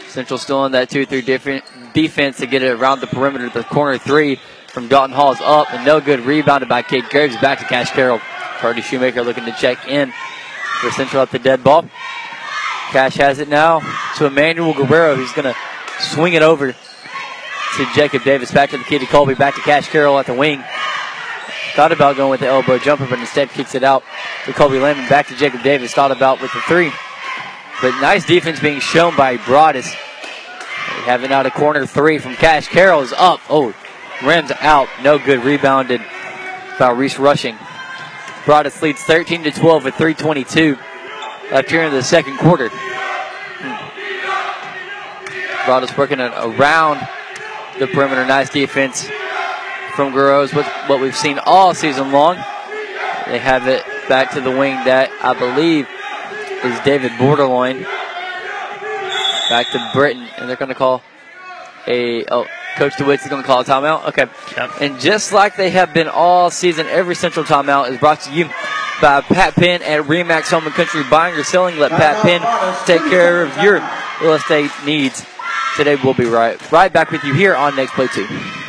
[0.09, 3.49] Central still in that 2 3 different defense to get it around the perimeter.
[3.49, 6.19] The corner three from Dalton Hall is up and no good.
[6.19, 7.35] Rebounded by Cade Graves.
[7.37, 8.21] Back to Cash Carroll.
[8.61, 10.13] Brody Shoemaker looking to check in
[10.79, 11.89] for Central at the dead ball.
[12.91, 13.79] Cash has it now
[14.17, 15.15] to Emmanuel Guerrero.
[15.15, 15.55] He's going to
[15.99, 18.51] swing it over to Jacob Davis.
[18.51, 19.33] Back to the key to Colby.
[19.33, 20.63] Back to Cash Carroll at the wing.
[21.75, 24.03] Thought about going with the elbow jumper, but instead kicks it out
[24.45, 25.07] to Colby Lehman.
[25.07, 25.93] Back to Jacob Davis.
[25.93, 26.91] Thought about with the three.
[27.81, 29.87] But nice defense being shown by Broadus.
[31.05, 33.39] Having out a corner three from Cash Carroll is up.
[33.49, 33.73] Oh,
[34.21, 34.89] rims out.
[35.01, 35.45] No good.
[35.45, 36.01] Rebounded
[36.77, 37.57] by Reese Rushing.
[38.45, 40.77] Broadus leads 13 to 12 with 322
[41.51, 42.69] left here in the second quarter.
[43.61, 43.75] Hmm.
[45.65, 47.07] Broadus working around
[47.79, 48.25] the perimeter.
[48.25, 49.09] Nice defense
[49.91, 50.53] from Guerrero's.
[50.53, 52.35] What, what we've seen all season long.
[53.27, 55.87] They have it back to the wing that I believe
[56.63, 57.83] is David Borderloin.
[59.49, 61.01] Back to Britton, and they're going to call
[61.87, 62.25] a.
[62.25, 62.45] Oh,
[62.77, 64.07] Coach DeWitt is going to call a timeout.
[64.09, 64.25] Okay.
[64.55, 64.71] Yep.
[64.79, 68.45] And just like they have been all season, every Central timeout is brought to you
[69.01, 71.77] by Pat Penn at Remax Home and Country Buying or Selling.
[71.77, 72.41] Let Pat Penn
[72.85, 73.81] take care of your
[74.21, 75.25] real estate needs.
[75.75, 78.60] Today we'll be right right back with you here on Next Play 2.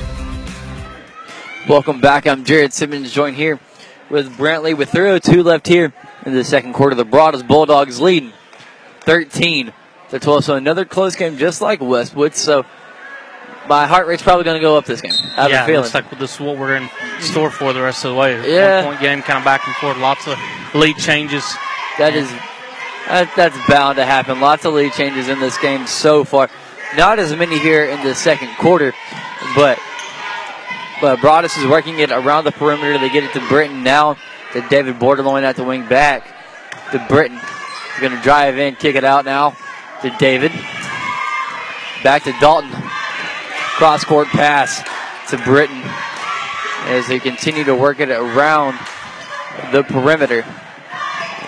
[1.69, 2.27] Welcome back.
[2.27, 3.61] I'm Jared Simmons, joined here
[4.11, 5.93] with Brantley with 3:02 left here
[6.27, 6.97] in the second quarter.
[6.97, 8.33] The Broadus Bulldogs leading
[9.03, 9.73] 13
[10.11, 10.45] to 12.
[10.45, 12.35] So another close game, just like Westwood.
[12.35, 12.67] So
[13.69, 15.13] my heart rate's probably going to go up this game.
[15.13, 15.83] I have yeah, a feeling.
[15.83, 18.53] looks like this is what we're in store for the rest of the way.
[18.53, 18.85] Yeah.
[18.85, 19.97] One point game, kind of back and forth.
[19.99, 20.37] Lots of
[20.75, 21.45] lead changes.
[21.97, 22.29] That is
[23.07, 24.41] that, that's bound to happen.
[24.41, 26.51] Lots of lead changes in this game so far.
[26.97, 28.93] Not as many here in the second quarter,
[29.55, 29.79] but
[31.03, 32.97] but Broadus is working it around the perimeter.
[32.97, 34.17] They get it to Britton now.
[34.53, 36.25] To David Borderline at the wing back.
[36.93, 37.41] To Britton.
[38.01, 39.57] Going to drive in, kick it out now
[40.03, 40.53] to David.
[42.03, 42.71] Back to Dalton.
[42.73, 44.83] Cross court pass
[45.31, 45.83] to Britton
[46.85, 48.79] as they continue to work it around
[49.73, 50.45] the perimeter.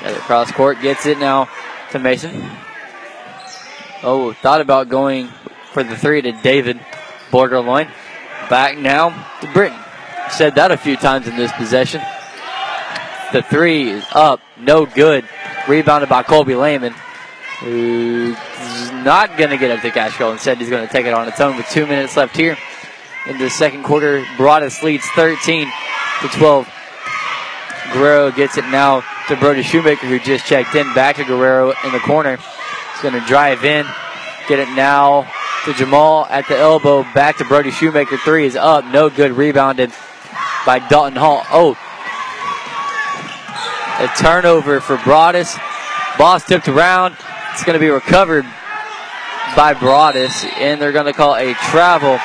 [0.00, 1.48] Another cross court gets it now
[1.90, 2.50] to Mason.
[4.02, 5.28] Oh, thought about going
[5.72, 6.78] for the three to David
[7.30, 7.88] Borderline.
[8.48, 9.78] Back now to Britton.
[10.30, 12.00] Said that a few times in this possession.
[13.32, 15.24] The three is up, no good.
[15.68, 16.94] Rebounded by Colby Lehman,
[17.60, 18.36] who's
[18.92, 20.32] not going to get up to Cashville.
[20.32, 22.56] Instead, he's going to take it on its own with two minutes left here
[23.26, 24.24] in the second quarter.
[24.36, 25.70] Broadus leads 13
[26.20, 26.68] to 12.
[27.92, 30.92] Guerrero gets it now to Brody Shoemaker, who just checked in.
[30.94, 32.36] Back to Guerrero in the corner.
[32.36, 33.86] He's going to drive in,
[34.48, 35.30] get it now
[35.64, 37.02] to Jamal at the elbow.
[37.14, 38.16] Back to Brody Shoemaker.
[38.18, 39.32] Three is up, no good.
[39.32, 39.92] Rebounded
[40.66, 41.42] by Dalton Hall.
[41.50, 41.76] Oh,
[44.00, 45.56] a turnover for Broadus.
[46.18, 47.16] Boss tipped around.
[47.52, 48.44] It's going to be recovered
[49.56, 52.18] by Broadus, and they're going to call a travel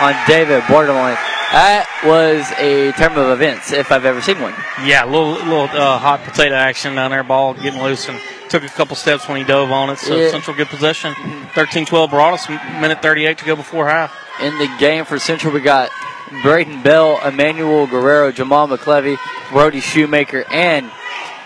[0.00, 1.16] on David Borderline.
[1.52, 4.54] That was a term of events, if I've ever seen one.
[4.84, 7.24] Yeah, a little little uh, hot potato action down there.
[7.24, 9.98] Ball getting loose and took a couple steps when he dove on it.
[9.98, 10.30] So Yeah.
[10.30, 11.14] Central good possession.
[11.54, 14.14] 13-12 us Minute 38 to go before half.
[14.40, 15.90] In the game for Central, we got
[16.42, 19.18] Braden Bell, Emmanuel Guerrero, Jamal McClevy,
[19.50, 20.90] Brody Shoemaker, and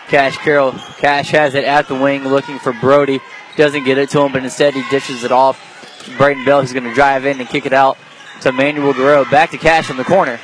[0.08, 0.72] Cash Carroll.
[0.98, 3.20] Cash has it at the wing looking for Brody.
[3.56, 5.70] Doesn't get it to him, but instead he dishes it off.
[6.16, 7.96] Braden Bell who's going to drive in and kick it out
[8.42, 9.24] to Emmanuel Guerrero.
[9.24, 10.38] Back to Cash in the corner.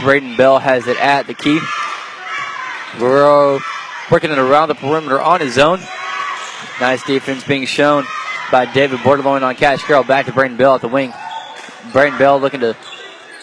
[0.00, 1.58] Braden Bell has it at the key.
[2.98, 3.60] Guerrero
[4.10, 5.80] working it around the perimeter on his own.
[6.80, 8.04] Nice defense being shown
[8.50, 10.04] by David Borderline on Cash Carroll.
[10.04, 11.12] Back to Braden Bell at the wing.
[11.92, 12.76] Braden Bell looking to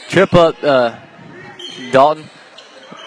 [0.08, 0.98] trip up uh,
[1.92, 2.26] Dalton.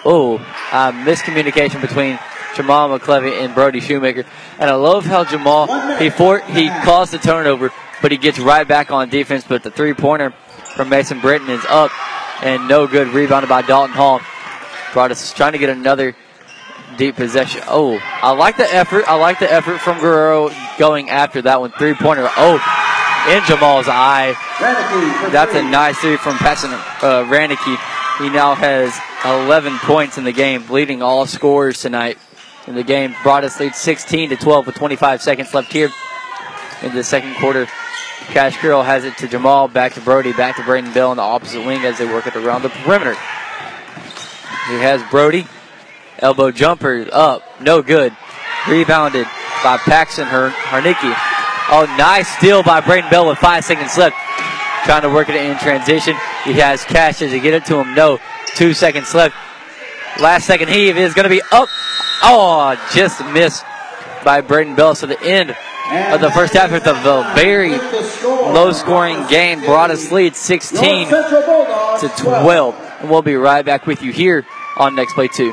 [0.04, 0.36] Oh,
[0.70, 2.18] uh, miscommunication between
[2.54, 4.24] Jamal McClevy and Brody Shoemaker.
[4.58, 5.66] And I love how Jamal
[5.98, 9.44] he he caused the turnover, but he gets right back on defense.
[9.48, 10.30] But the three pointer
[10.74, 11.90] from Mason Britton is up
[12.42, 13.08] and no good.
[13.08, 14.20] Rebounded by Dalton Hall.
[14.92, 16.16] Broadus is trying to get another
[16.98, 17.62] deep possession.
[17.66, 19.04] Oh, I like the effort.
[19.08, 21.70] I like the effort from Guerrero going after that one.
[21.72, 22.28] Three pointer.
[22.36, 22.54] Oh,
[23.28, 24.36] in Jamal's eye.
[25.30, 27.76] That's a nice three from Passon uh, Ranicky.
[28.18, 32.18] He now has 11 points in the game, leading all scorers tonight
[32.66, 33.14] in the game.
[33.22, 35.90] Broadus leads 16 to 12 with 25 seconds left here
[36.82, 37.66] in the second quarter.
[38.28, 41.22] Cash Carroll has it to Jamal, back to Brody, back to Braden Bell on the
[41.22, 43.14] opposite wing as they work it around the perimeter.
[43.14, 45.46] He has Brody,
[46.18, 48.16] elbow jumper up, no good.
[48.68, 49.26] Rebounded
[49.62, 51.14] by Paxton Her- Harnicki.
[51.70, 54.16] Oh, nice steal by Braden Bell with five seconds left.
[54.84, 56.14] Trying to work it in transition.
[56.44, 57.18] He has Cash.
[57.18, 57.94] He get it to him?
[57.94, 58.18] No.
[58.54, 59.34] Two seconds left.
[60.20, 61.68] Last second heave is going to be up.
[62.22, 63.64] Oh, just missed
[64.24, 64.94] by Braden Bell.
[64.94, 65.50] So the end
[66.12, 67.76] of the first half of the very
[68.52, 72.74] low scoring game Broadus lead 16 to 12.
[73.00, 75.52] And we'll be right back with you here on Next Play 2.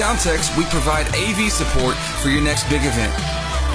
[0.00, 3.12] Soundtex, we provide AV support for your next big event.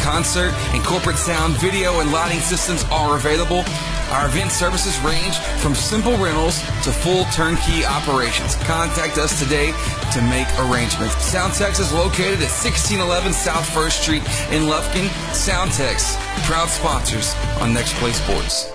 [0.01, 3.63] Concert and corporate sound, video, and lighting systems are available.
[4.09, 8.55] Our event services range from simple rentals to full turnkey operations.
[8.65, 9.67] Contact us today
[10.13, 11.13] to make arrangements.
[11.31, 15.05] Soundtex is located at 1611 South First Street in Lufkin.
[15.29, 18.74] Soundtex, proud sponsors on Next Play Sports.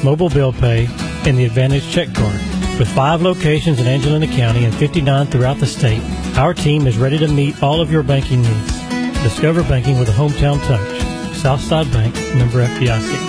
[0.03, 0.87] mobile bill pay,
[1.27, 2.39] and the Advantage check card.
[2.79, 6.01] With five locations in Angelina County and 59 throughout the state,
[6.37, 8.79] our team is ready to meet all of your banking needs.
[9.23, 11.35] Discover banking with a hometown touch.
[11.35, 13.28] Southside Bank, member FDIC.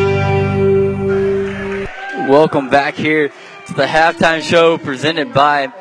[2.29, 5.73] Welcome back here to the halftime show presented by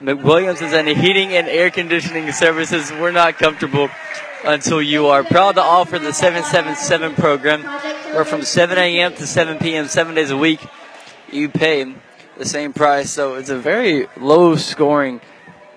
[0.00, 2.90] McWilliams and Heating and Air Conditioning Services.
[2.90, 3.88] We're not comfortable
[4.44, 5.22] until you are.
[5.22, 7.62] Proud to offer the 777 program
[8.12, 9.14] where from 7 a.m.
[9.14, 10.60] to 7 p.m., seven days a week,
[11.30, 11.94] you pay
[12.36, 13.10] the same price.
[13.10, 15.20] So it's a very low scoring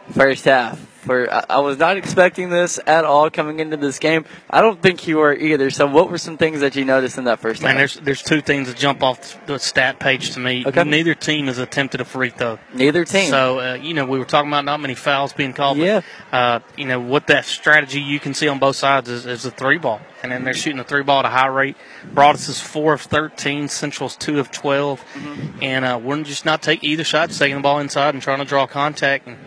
[0.10, 0.87] first half.
[1.08, 4.26] For I, I was not expecting this at all coming into this game.
[4.50, 5.70] I don't think you were either.
[5.72, 7.80] So what were some things that you noticed in that first Man, half?
[7.80, 10.64] there's there's two things that jump off the stat page to me.
[10.68, 10.84] Okay.
[10.84, 12.60] Neither team has attempted a free throw.
[12.74, 13.30] Neither team.
[13.30, 15.78] So uh, you know we were talking about not many fouls being called.
[15.78, 16.02] Yeah.
[16.30, 19.44] But, uh, you know what that strategy you can see on both sides is, is
[19.44, 21.78] the three ball, and then they're shooting the three ball at a high rate.
[22.14, 25.64] Broadus is four of thirteen, Central's two of 12 Mm-hmm.
[25.64, 28.46] and uh, we're just not taking either side, taking the ball inside and trying to
[28.46, 29.28] draw contact.
[29.28, 29.38] And,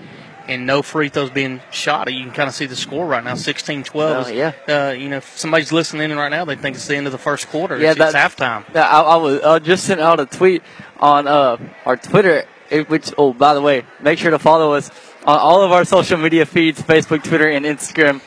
[0.50, 2.12] and no free throws being shot.
[2.12, 3.90] You can kind of see the score right now, 16-12.
[3.94, 4.52] Oh, yeah.
[4.68, 7.12] Uh, you know, if somebody's listening in right now, they think it's the end of
[7.12, 7.78] the first quarter.
[7.78, 8.64] Yeah, it's, it's halftime.
[8.74, 10.62] Yeah, I, I was I just sent out a tweet
[10.98, 14.90] on uh, our Twitter, eh, which oh by the way, make sure to follow us
[15.24, 18.20] on all of our social media feeds: Facebook, Twitter, and Instagram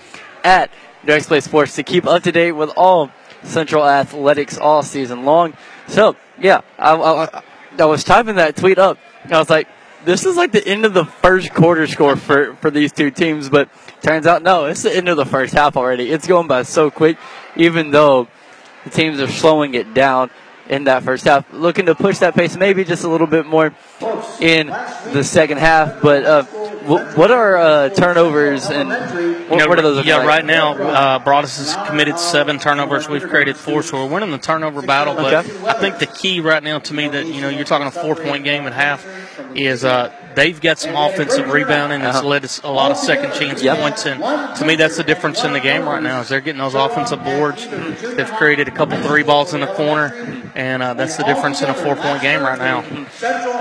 [0.43, 0.69] at
[1.03, 3.11] Next Play Sports to keep up to date with all
[3.43, 5.53] Central athletics all season long.
[5.87, 7.43] So yeah, I, I,
[7.77, 9.67] I was typing that tweet up, and I was like,
[10.05, 13.49] this is like the end of the first quarter score for for these two teams,
[13.49, 13.69] but
[14.01, 16.09] turns out no, it's the end of the first half already.
[16.09, 17.17] It's going by so quick,
[17.55, 18.27] even though
[18.83, 20.29] the teams are slowing it down
[20.69, 23.73] in that first half, looking to push that pace maybe just a little bit more
[24.39, 26.01] in the second half.
[26.01, 28.89] But uh, wh- what are uh, turnovers and
[29.49, 30.05] what, You know, those?
[30.05, 30.27] yeah, like?
[30.27, 33.09] right now, uh, Broadus has committed seven turnovers.
[33.09, 35.15] We've created four, so we're winning the turnover battle.
[35.15, 35.67] But Okay.
[35.67, 38.15] I think the key right now to me that, you know, you're talking a four
[38.15, 39.05] point game at half
[39.55, 42.27] is uh, they've got some offensive rebounding that's Uh-huh.
[42.27, 43.77] led us a lot of second chance Yep.
[43.79, 44.05] points.
[44.05, 44.21] And
[44.57, 47.23] to me, that's the difference in the game right now is they're getting those offensive
[47.23, 47.67] boards.
[47.67, 50.13] They've created a couple three balls in the corner,
[50.55, 52.81] and uh, that's the difference in a four point game right now.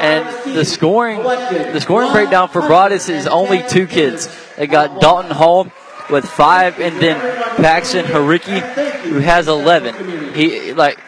[0.01, 4.29] And the scoring, the scoring breakdown for Broadus is only two kids.
[4.57, 5.71] They got Dalton Hall
[6.11, 7.19] with five, and then
[7.57, 8.61] Paxton Hariki,
[9.03, 9.95] who has eleven.
[10.35, 10.99] He like,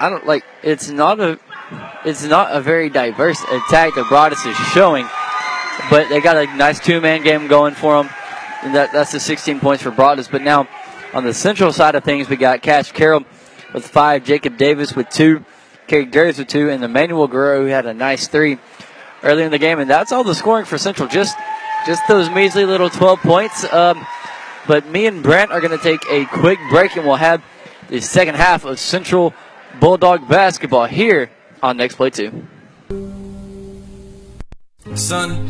[0.00, 0.44] I don't like.
[0.62, 1.38] It's not a,
[2.04, 5.06] it's not a very diverse attack that Broadus is showing,
[5.90, 8.12] but they got a nice two-man game going for them.
[8.62, 10.28] And that, that's the 16 points for Broadus.
[10.28, 10.68] But now,
[11.12, 13.24] on the central side of things, we got Cash Carroll
[13.72, 15.44] with five, Jacob Davis with two,
[15.86, 18.58] Kerry Darius with two, and Emmanuel Guerrero who had a nice three
[19.22, 19.78] early in the game.
[19.78, 21.08] And that's all the scoring for Central.
[21.08, 21.36] Just
[21.86, 23.72] just those measly little 12 points.
[23.72, 24.04] Um,
[24.66, 27.42] but me and Brent are going to take a quick break, and we'll have
[27.88, 29.32] the second half of Central
[29.80, 31.30] Bulldog basketball here
[31.62, 32.46] on Next Play 2.
[34.94, 35.48] Son,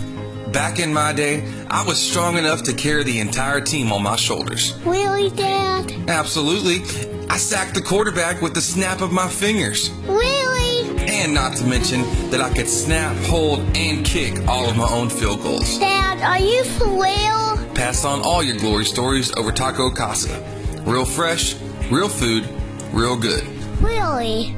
[0.53, 4.17] back in my day, I was strong enough to carry the entire team on my
[4.17, 4.75] shoulders.
[4.85, 5.91] Really, Dad?
[6.09, 6.83] Absolutely.
[7.31, 9.91] I sacked the quarterback with the snap of my fingers.
[10.07, 10.99] Really?
[11.09, 15.09] And not to mention that I could snap, hold, and kick all of my own
[15.09, 15.79] field goals.
[15.79, 17.75] Dad, are you for real?
[17.75, 20.43] Pass on all your glory stories over Taco Casa.
[20.85, 21.55] Real fresh,
[21.91, 22.49] real food,
[22.93, 23.47] real good.
[23.81, 24.58] Really?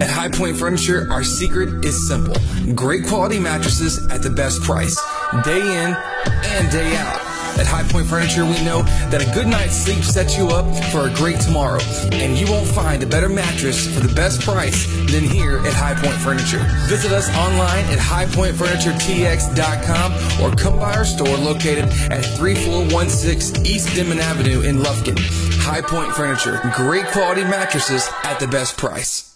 [0.00, 2.36] At High Point Furniture, our secret is simple
[2.74, 4.98] great quality mattresses at the best price,
[5.44, 7.20] day in and day out.
[7.58, 11.08] At High Point Furniture, we know that a good night's sleep sets you up for
[11.08, 11.80] a great tomorrow,
[12.12, 15.94] and you won't find a better mattress for the best price than here at High
[15.94, 16.62] Point Furniture.
[16.88, 24.18] Visit us online at highpointfurnituretx.com or come by our store located at 3416 East Denman
[24.18, 25.16] Avenue in Lufkin.
[25.60, 29.35] High Point Furniture, great quality mattresses at the best price.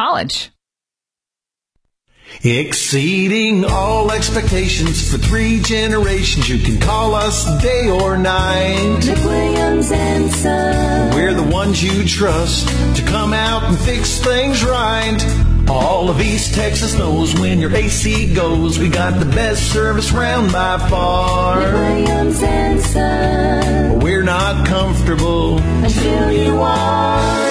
[2.43, 6.49] Exceeding all expectations for three generations.
[6.49, 9.01] You can call us day or night.
[9.01, 11.13] McWilliams and Son.
[11.13, 15.19] We're the ones you trust to come out and fix things right.
[15.69, 18.79] All of East Texas knows when your AC goes.
[18.79, 21.57] We got the best service round by far.
[21.57, 23.99] McWilliams and Son.
[23.99, 27.50] We're not comfortable until you are.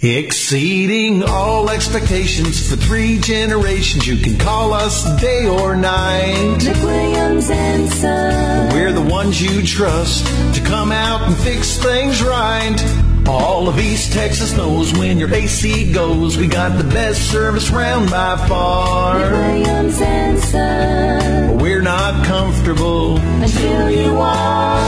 [0.00, 4.06] Exceeding all expectations for three generations.
[4.06, 6.58] You can call us day or night.
[6.60, 8.72] McWilliams and Son.
[8.72, 10.24] We're the ones you trust
[10.54, 12.76] to come out and fix things right.
[13.26, 16.38] All of East Texas knows when your AC goes.
[16.38, 19.16] We got the best service round by far.
[19.16, 21.58] McWilliams and Son.
[21.58, 24.87] We're not comfortable until you are.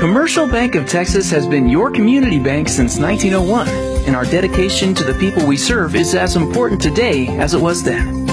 [0.00, 3.68] Commercial Bank of Texas has been your community bank since 1901,
[4.06, 7.82] and our dedication to the people we serve is as important today as it was
[7.82, 8.26] then.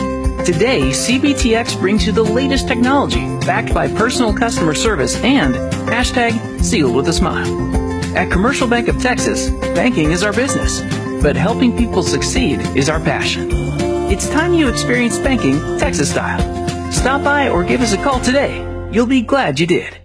[0.43, 5.55] Today, CBTX brings you the latest technology backed by personal customer service and
[5.87, 7.47] hashtag sealed with a smile.
[8.17, 10.81] At Commercial Bank of Texas, banking is our business,
[11.23, 13.49] but helping people succeed is our passion.
[14.11, 16.91] It's time you experience banking Texas style.
[16.91, 18.72] Stop by or give us a call today.
[18.93, 19.97] You'll be glad you did.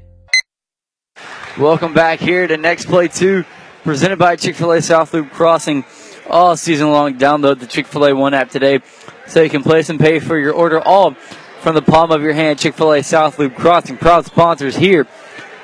[1.59, 3.45] Welcome back here to Next Play 2,
[3.85, 5.85] presented by Chick fil A South Loop Crossing.
[6.31, 8.81] All season long, download the Chick fil A One app today
[9.27, 11.13] so you can place and pay for your order all
[11.61, 12.61] from the palm of your hand.
[12.61, 15.07] Chick fil A South Loop Crossing, proud sponsors here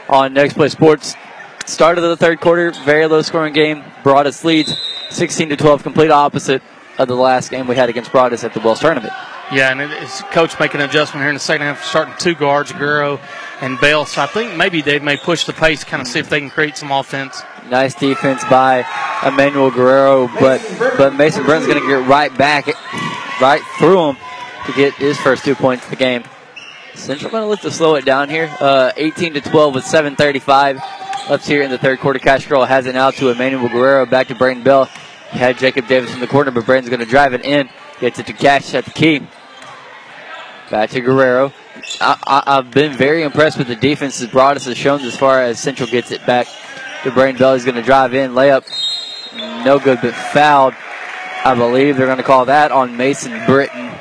[0.06, 1.14] on Next Play Sports.
[1.64, 3.84] Start of the third quarter, very low scoring game.
[4.02, 4.76] Broadus leads
[5.08, 6.60] 16 to 12, complete opposite
[6.98, 9.14] of the last game we had against Broadus at the Wells Tournament.
[9.52, 12.72] Yeah, and it's coach making an adjustment here in the second half, starting two guards,
[12.72, 13.20] Guerrero
[13.60, 14.06] and Bell.
[14.06, 16.50] So I think maybe they may push the pace, kind of see if they can
[16.50, 17.42] create some offense.
[17.68, 18.86] Nice defense by
[19.24, 20.60] Emmanuel Guerrero, but
[20.98, 22.66] but Mason Burns going to get right back,
[23.40, 24.16] right through him
[24.66, 26.24] to get his first two points of the game.
[26.94, 28.54] Central going to look to slow it down here.
[28.60, 30.80] Uh, 18 to 12 with 7:35
[31.28, 32.18] left here in the third quarter.
[32.18, 34.86] Cash Carroll has it now to Emmanuel Guerrero, back to Braden Bell.
[35.32, 37.68] He had Jacob Davis in the corner, but Braden's going to drive it in.
[38.00, 39.26] Gets it to Cash at the key.
[40.70, 41.52] Back to Guerrero.
[42.00, 45.60] I, have been very impressed with the defense that Broadus has shown as far as
[45.60, 46.48] Central gets it back
[47.02, 47.54] to Braden Bell.
[47.54, 48.64] He's going to drive in, layup,
[49.64, 50.74] no good, but fouled
[51.44, 53.92] I believe they're going to call that on Mason Britton.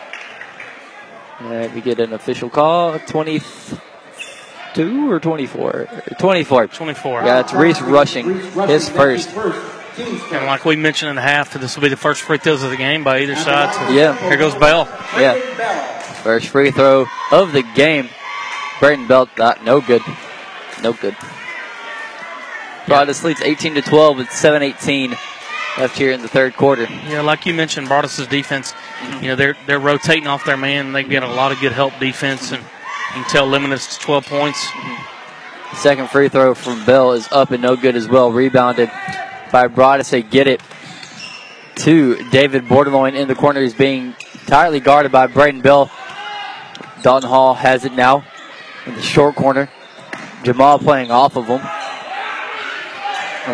[1.42, 2.98] Let me get an official call.
[3.00, 5.90] 22 or 24?
[6.18, 6.68] 24.
[6.68, 7.24] 24.
[7.24, 8.34] Yeah, it's Reese Rushing
[8.68, 9.30] his first.
[9.98, 12.72] And like we mentioned in the half, this will be the first free throws of
[12.72, 13.74] the game by either side.
[13.74, 14.18] So Yeah.
[14.28, 14.88] Here goes Bell.
[15.18, 15.36] Yeah.
[16.24, 18.10] First free throw of the game.
[18.80, 20.02] Braden Bell, uh, no good.
[20.82, 21.16] No good.
[22.88, 25.16] Broadus leads 18 to 12 with 7:18
[25.78, 26.88] left here in the third quarter.
[27.08, 28.74] Yeah, like you mentioned, Broadus' defense,
[29.22, 30.92] you know, they're they're rotating off their man.
[30.92, 34.68] They've got a lot of good help defense, and you can tell to 12 points.
[35.76, 38.32] Second free throw from Bell is up and no good as well.
[38.32, 38.92] Rebounded
[39.54, 40.10] by Broadus.
[40.10, 40.62] They get it
[41.76, 43.62] to David Bordelon in the corner.
[43.62, 44.16] He's being
[44.48, 45.90] tightly guarded by Braden Bell.
[47.02, 48.26] Dalton Hall has it now
[48.86, 49.70] in the short corner.
[50.44, 51.62] Jamal playing off of him.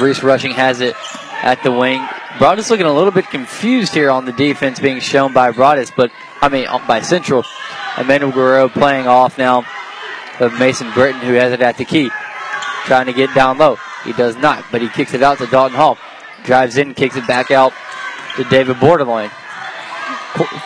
[0.02, 0.96] Reese Rushing has it
[1.44, 2.04] at the wing.
[2.38, 6.12] Broadus looking a little bit confused here on the defense being shown by Broadus, but
[6.42, 7.44] I mean uh, by Central.
[7.98, 9.66] Emmanuel Guerrero playing off now
[10.40, 12.10] of Mason Britton, who has it at the key.
[12.86, 13.78] Trying to get down low.
[14.04, 15.98] He does not, but he kicks it out to Dalton Hall.
[16.44, 17.74] Drives in, kicks it back out
[18.38, 19.30] to David Bordelon.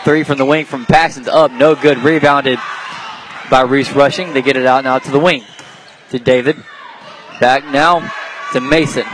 [0.04, 1.98] Three from the wing from Paxton's up, no good.
[1.98, 2.58] Rebounded
[3.50, 4.32] by Reese Rushing.
[4.32, 5.42] They get it out now to the wing
[6.10, 6.56] to David.
[7.40, 8.08] Back now
[8.52, 9.04] to Mason.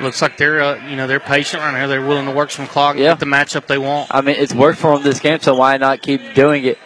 [0.00, 1.86] Looks like they're uh, you know they're patient right now.
[1.86, 3.10] They're willing to work some clock, Yeah.
[3.10, 4.08] get the matchup they want.
[4.10, 6.78] I mean, it's worked for them this game, so why not keep doing it?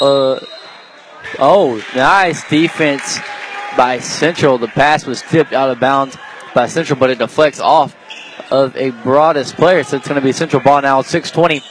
[0.00, 0.40] Uh,
[1.38, 3.20] oh, nice defense
[3.76, 4.58] by Central.
[4.58, 6.16] The pass was tipped out of bounds
[6.54, 7.94] by Central, but it deflects off
[8.50, 9.82] of a Broadus player.
[9.82, 11.02] So it's going to be Central ball now.
[11.02, 11.62] 6:20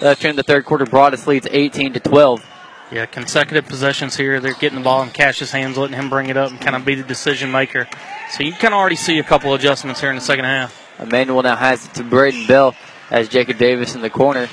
[0.00, 0.84] left in the third quarter.
[0.84, 2.44] Broadus leads 18 to 12.
[2.90, 4.38] Yeah, consecutive possessions here.
[4.38, 6.84] They're getting the ball in Cash's hands, letting him bring it up and kind of
[6.84, 7.88] be the decision maker.
[8.30, 10.78] So you can kind of already see a couple adjustments here in the second half.
[10.98, 12.74] Emmanuel now has it to Braden Bell
[13.10, 14.48] as Jacob Davis in the corner.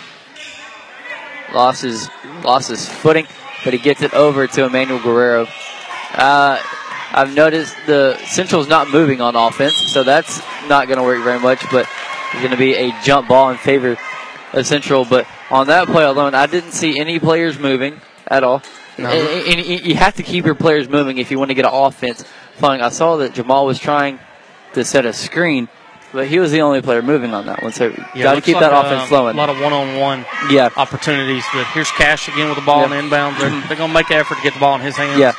[1.54, 2.10] Lost his,
[2.44, 3.28] lost his footing,
[3.66, 5.48] but he gets it over to Emmanuel Guerrero.
[6.14, 6.62] Uh,
[7.12, 11.40] I've noticed the Central's not moving on offense, so that's not going to work very
[11.40, 11.88] much, but
[12.32, 13.98] it's going to be a jump ball in favor
[14.54, 15.06] of Central.
[15.06, 18.62] But on that play alone, I didn't see any players moving at all.
[18.98, 19.10] No.
[19.10, 21.72] And- and- you have to keep your players moving if you want to get an
[21.74, 22.24] offense
[22.58, 22.82] flowing.
[22.82, 24.20] I saw that Jamal was trying
[24.74, 25.68] to set a screen,
[26.14, 27.72] but he was the only player moving on that one.
[27.72, 29.36] So Yeah, got to keep like, that uh, offense flowing.
[29.36, 30.70] A lot of one-on-one Yeah.
[30.78, 31.44] opportunities.
[31.54, 32.92] But here's Cash again with the ball Yep.
[32.92, 33.40] in inbounds.
[33.40, 35.18] They're, they're going to make an effort to get the ball in his hands.
[35.18, 35.34] Yeah.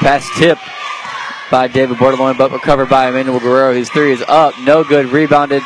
[0.00, 0.58] Pass tip
[1.50, 3.72] by David Bordelon, but recovered by Emmanuel Guerrero.
[3.72, 4.54] His three is up.
[4.60, 5.06] No good.
[5.06, 5.62] Rebounded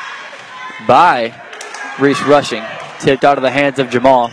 [0.86, 1.34] by
[1.98, 2.62] Reese Rushing.
[3.00, 4.28] Tipped out of the hands of Jamal.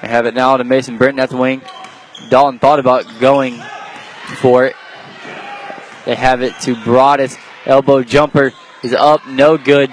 [0.00, 1.62] They have it now to Mason Britton at the wing.
[2.30, 3.62] Dalton thought about going
[4.40, 4.76] for it.
[6.04, 7.36] They have it to Broadus.
[7.66, 8.52] Elbow jumper
[8.82, 9.26] is up.
[9.26, 9.92] No good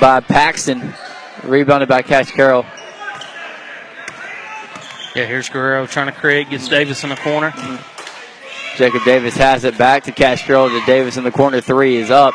[0.00, 0.92] by Paxton.
[1.44, 2.66] Rebounded by Cash Carroll.
[5.16, 7.50] Yeah, here's Guerrero trying to create, gets Davis in the corner.
[8.76, 11.62] Jacob Davis has it back to Carroll to Davis in the corner.
[11.62, 12.34] Three is up.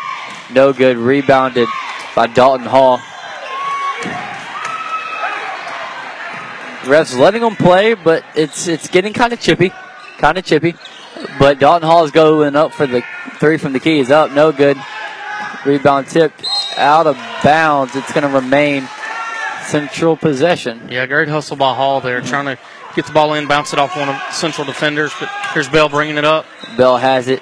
[0.51, 0.97] No good.
[0.97, 1.67] Rebounded
[2.15, 2.97] by Dalton Hall.
[6.87, 9.71] Refs letting them play, but it's it's getting kind of chippy.
[10.17, 10.73] Kind of chippy.
[11.37, 13.03] But Dalton Hall is going up for the
[13.35, 13.99] three from the key.
[13.99, 14.31] Is up.
[14.31, 14.77] No good.
[15.67, 16.43] Rebound tipped
[16.77, 17.95] out of bounds.
[17.95, 18.87] It's going to remain
[19.67, 20.89] central possession.
[20.89, 22.61] Yeah, great hustle by Hall there, trying to
[22.95, 25.11] get the ball in, bounce it off one of central defenders.
[25.19, 26.45] But here's Bell bringing it up.
[26.77, 27.41] Bell has it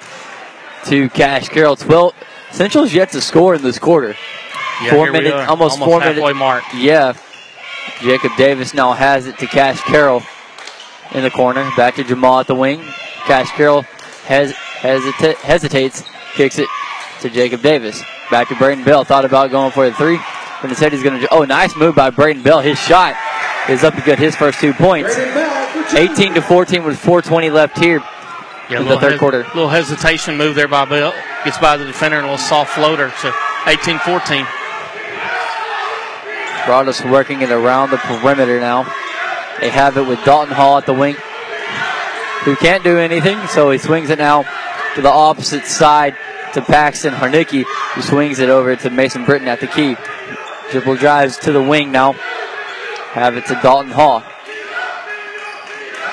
[0.86, 1.76] to Cash Carroll.
[1.76, 2.14] 12.
[2.52, 4.16] Central's yet to score in this quarter.
[4.82, 6.38] Yeah, four here we minutes, are, almost, almost four halfway minutes.
[6.38, 6.64] mark.
[6.74, 7.12] Yeah.
[8.00, 10.22] Jacob Davis now has it to Cash Carroll
[11.12, 11.68] in the corner.
[11.76, 12.80] Back to Jamal at the wing.
[13.26, 13.82] Cash Carroll
[14.26, 16.02] has hesita- hesitates,
[16.34, 16.68] kicks it
[17.20, 18.02] to Jacob Davis.
[18.30, 19.04] Back to Braden Bell.
[19.04, 20.18] Thought about going for the three.
[20.62, 21.28] But instead he's going to.
[21.32, 22.60] Oh, nice move by Braden Bell.
[22.60, 23.16] His shot
[23.70, 25.16] is up to get his first two points.
[25.94, 27.98] 18 to 14 with 4:20 left here
[28.68, 29.38] Yeah, in a the little third hes- quarter.
[29.54, 31.14] little hesitation move there by Bell.
[31.44, 33.12] Gets by the defender and a little soft floater.
[33.18, 33.32] So
[33.66, 34.46] 18 14.
[36.66, 38.84] Broadus working it around the perimeter now.
[39.60, 41.16] They have it with Dalton Hall at the wing,
[42.44, 44.44] who can't do anything, so he swings it now
[44.94, 46.16] to the opposite side
[46.54, 47.64] to Paxton Harnicki,
[47.94, 49.96] who swings it over to Mason Britton at the key.
[50.70, 52.14] Dribble drives to the wing now.
[53.12, 54.20] Have it to Dalton Hall.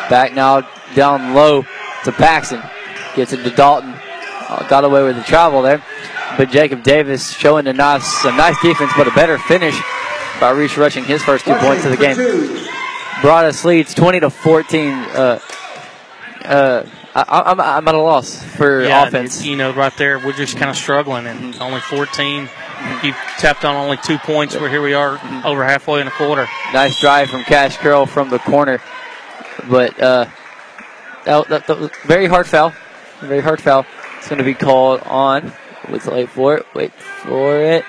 [0.09, 1.63] Back now down low
[2.05, 2.61] to Paxton.
[3.15, 3.93] Gets it to Dalton.
[4.49, 5.83] Uh, got away with the travel there.
[6.37, 9.79] But Jacob Davis showing a nice, a nice defense, but a better finish
[10.39, 12.15] by Reese Rushing his first two points of the game.
[13.21, 14.93] Brought us leads 20 to 14.
[14.93, 15.39] Uh,
[16.45, 16.83] uh,
[17.15, 19.43] I, am I'm at a loss for yeah, offense.
[19.43, 22.47] You know, right there, we're just kind of struggling, and only 14.
[23.03, 24.55] You tapped on only two points.
[24.55, 26.47] Where here we are, over halfway in a quarter.
[26.73, 28.81] Nice drive from Cash Carroll from the corner,
[29.69, 30.25] but uh,
[31.25, 32.73] that, that, that very hard foul.
[33.21, 33.85] Very hard foul.
[34.17, 35.51] It's going to be called on.
[35.89, 36.65] Wait for it.
[36.73, 37.85] Wait for it.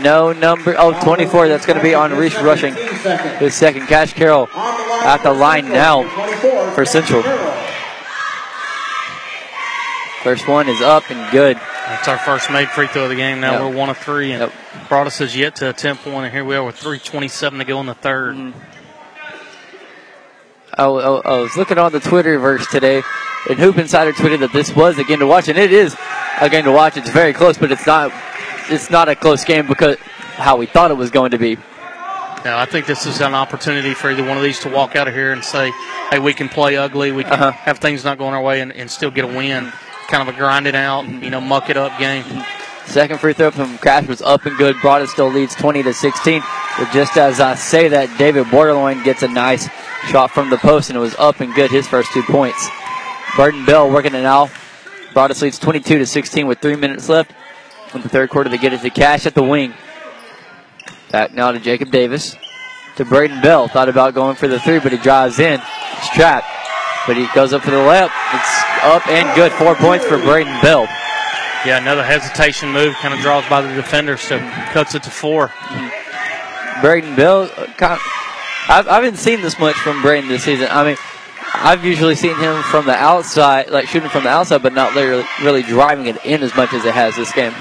[0.00, 0.74] No number.
[0.78, 1.48] Oh, 24.
[1.48, 2.74] That's going to be on Reese Rushing.
[3.38, 3.86] His second.
[3.86, 6.02] Cash Carroll at the line now
[6.74, 7.22] for Central.
[10.22, 11.58] First one is up and good.
[11.86, 13.40] That's our first made free throw of the game.
[13.40, 13.60] Now Yep.
[13.60, 14.40] we're one of three, and
[14.90, 15.06] Yep.
[15.06, 17.86] us as yet to attempt one, and here we are with 3:27 to go in
[17.86, 18.58] the 3rd Mm-hmm.
[20.76, 23.02] I, I, I was looking on the Twitterverse today,
[23.48, 25.94] and Hoop Insider tweeted that this was a game to watch, and it is
[26.40, 26.96] a game to watch.
[26.96, 28.10] It's very close, but it's not.
[28.70, 29.98] It's not a close game because
[30.36, 31.56] how we thought it was going to be.
[32.44, 35.06] Now, I think this is an opportunity for either one of these to walk out
[35.06, 35.70] of here and say,
[36.10, 37.12] "Hey, we can play ugly.
[37.12, 37.52] We can Uh-huh.
[37.52, 39.70] have things not going our way, and, and still get a win."
[40.08, 42.24] Kind of a grind it out, and you know, muck it up game.
[42.86, 44.76] Second free throw from Cash was up and good.
[44.80, 46.42] Broadus still leads 20 to 16.
[46.78, 49.68] But just as I say that, David Bordelon gets a nice
[50.08, 51.70] shot from the post, and it was up and good.
[51.70, 52.68] His first two points.
[53.36, 54.50] Braden Bell working it now.
[55.12, 57.32] Broadus leads 22 to 16 with three minutes left.
[57.94, 59.72] In the third quarter, they get it to Cash at the wing.
[61.10, 62.36] Back now to Jacob Davis.
[62.96, 63.68] To Braden Bell.
[63.68, 65.60] Thought about going for the three, but he drives in.
[65.98, 66.46] It's trapped.
[67.06, 68.10] But he goes up for the layup.
[68.32, 69.52] It's up and good.
[69.52, 70.88] Four points for Braden Bell.
[71.66, 74.38] Yeah, another hesitation move kind of draws by the defender, so
[74.72, 75.52] cuts it to four.
[76.80, 78.00] Braden Bell, uh, kind of,
[78.68, 80.68] I've, I haven't seen this much from Braden this season.
[80.70, 80.96] I mean,
[81.54, 85.24] I've usually seen him from the outside, like shooting from the outside, but not really,
[85.42, 87.52] really driving it in as much as it has this game.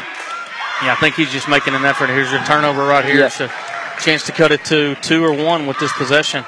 [0.82, 2.08] Yeah, I think he's just making an effort.
[2.08, 3.20] Here's your turnover right here.
[3.20, 3.30] Yeah.
[3.30, 3.50] So,
[4.00, 6.44] chance to cut it to two or one with this possession.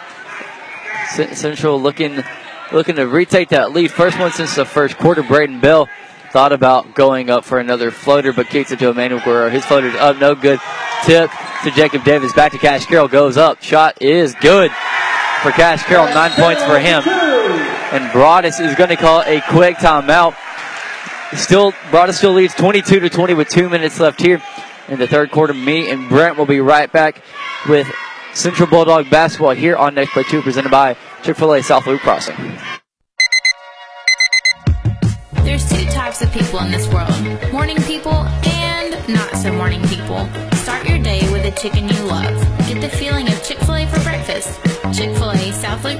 [1.11, 2.23] Cent- Central looking
[2.72, 3.91] looking to retake that lead.
[3.91, 5.24] First one since the first quarter.
[5.24, 5.88] Braden Bell
[6.32, 9.49] thought about going up for another floater, but kicks it to Emmanuel Guerrero.
[9.49, 10.59] His floater's up, no good.
[11.03, 11.32] Tip
[11.63, 12.34] to Jacob Davis.
[12.34, 13.07] Back to Cash Carroll.
[13.07, 13.61] Goes up.
[13.61, 14.72] Shot is good
[15.41, 16.07] for Cash Carroll.
[16.07, 17.03] Nine points for him.
[17.07, 20.36] And Broadus is going to call a quick timeout.
[21.38, 24.41] Still, Broadus still leads 22 to 20 with two minutes left here
[24.88, 25.53] in the third quarter.
[25.53, 27.22] Me and Brent will be right back
[27.68, 27.88] with
[28.34, 32.01] Central Bulldog basketball here on Next Play 2, presented by Chick fil A South Loop
[32.01, 32.36] Crossing.
[35.43, 37.09] There's two types of people in this world
[37.51, 40.30] morning people and not so morning people.
[40.57, 42.39] Start your day with a chicken you love.
[42.67, 44.59] Get the feeling of Chick fil A for breakfast.
[44.95, 45.99] Chick fil A South Loop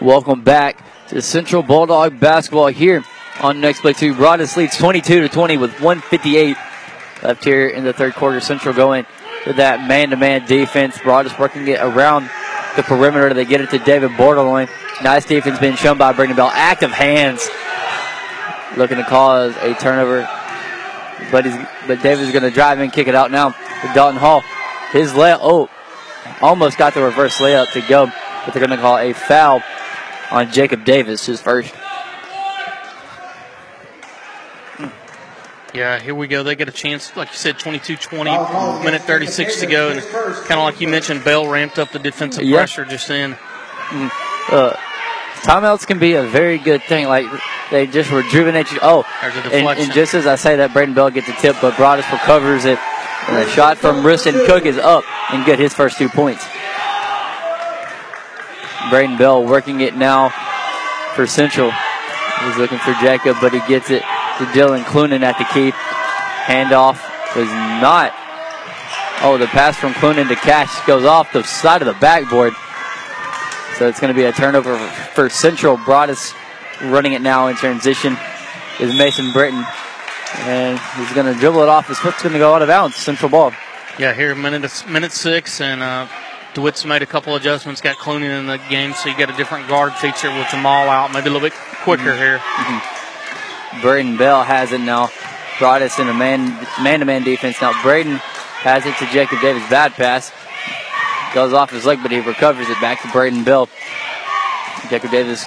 [0.00, 3.02] Welcome back to Central Bulldog basketball here
[3.40, 4.14] on Next Play 2.
[4.14, 6.56] Broadus leads 22 to 20 with 158
[7.24, 8.38] left here in the third quarter.
[8.38, 9.06] Central going
[9.42, 10.96] to that man to man defense.
[11.00, 12.30] Broadus working it around
[12.76, 13.34] the perimeter.
[13.34, 14.70] They get it to David Bordelon.
[15.02, 16.52] Nice defense being shown by Braden Bell.
[16.54, 17.48] Active hands
[18.76, 20.28] looking to cause a turnover.
[21.32, 21.56] But he's
[21.88, 24.42] but David's going to drive in, kick it out now to Dalton Hall.
[24.92, 25.68] His layup, oh,
[26.40, 28.06] almost got the reverse layup to go,
[28.44, 29.60] but they're going to call a foul
[30.30, 31.74] on Jacob Davis, his first.
[35.74, 36.42] Yeah, here we go.
[36.42, 38.30] They get a chance, like you said, 22 20,
[38.84, 39.90] minute 36 to go.
[39.90, 42.56] And kind of like you mentioned, Bell ramped up the defensive Yeah.
[42.58, 43.34] pressure just in.
[43.90, 44.10] Mm,
[44.50, 44.72] Uh,
[45.42, 47.06] timeouts can be a very good thing.
[47.06, 47.26] Like
[47.70, 48.78] they just rejuvenate you.
[48.80, 49.04] Oh,
[49.52, 52.64] and, and just as I say that, Braden Bell gets a tip, but Broadus recovers
[52.64, 52.78] it.
[53.28, 56.46] And the shot from Riston Cook is up and get his first two points.
[58.90, 60.30] Braden Bell working it now
[61.14, 61.70] for Central.
[62.44, 65.72] He's looking for Jacob, but he gets it to Dylan Clunan at the key.
[66.46, 67.02] Handoff
[67.36, 67.48] was
[67.82, 68.14] not.
[69.20, 72.54] Oh, the pass from Clunan to Cash goes off the side of the backboard.
[73.76, 74.78] So it's going to be a turnover
[75.14, 75.76] for Central.
[75.76, 76.34] Broadus
[76.82, 78.16] running it now in transition
[78.80, 79.64] is Mason Britton.
[80.40, 81.88] And he's going to dribble it off.
[81.88, 82.96] His foot's going to go out of bounds.
[82.96, 83.52] Central ball.
[83.98, 86.06] Yeah, here minute minute six, and uh,
[86.54, 87.80] DeWitt's made a couple adjustments.
[87.80, 91.12] Got Clooney in the game, so you got a different guard feature with Jamal out,
[91.12, 92.40] maybe a little bit quicker here.
[93.82, 95.10] Braden Bell has it now.
[95.58, 97.60] Broadus in a man man to man defense.
[97.60, 99.62] Now Braden has it to Jacob Davis.
[99.68, 100.32] Bad pass.
[101.34, 103.68] Goes off his leg, but he recovers it back to Braden Bell.
[104.88, 105.44] Jacob Davis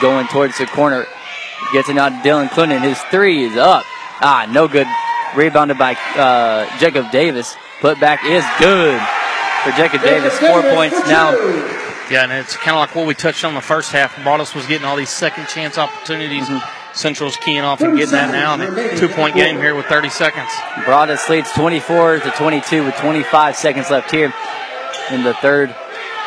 [0.00, 1.06] going towards the corner.
[1.72, 2.80] Gets it now to Dylan Clinton.
[2.80, 3.84] His three is up.
[4.20, 4.86] Ah, no good.
[5.36, 7.54] Rebounded by uh, Jacob Davis.
[7.80, 9.00] Put back is good
[9.64, 10.38] for Jacob Davis.
[10.38, 11.32] Four points now.
[12.10, 14.16] Yeah, and it's kind of like what we touched on the first half.
[14.22, 16.48] Broadus was getting all these second chance opportunities.
[16.48, 16.94] Mm-hmm.
[16.94, 18.54] Central's keying off and getting that now.
[18.54, 20.50] And two point game here with 30 seconds.
[20.84, 24.32] Broadus leads 24 to 22 with 25 seconds left here
[25.10, 25.74] in the third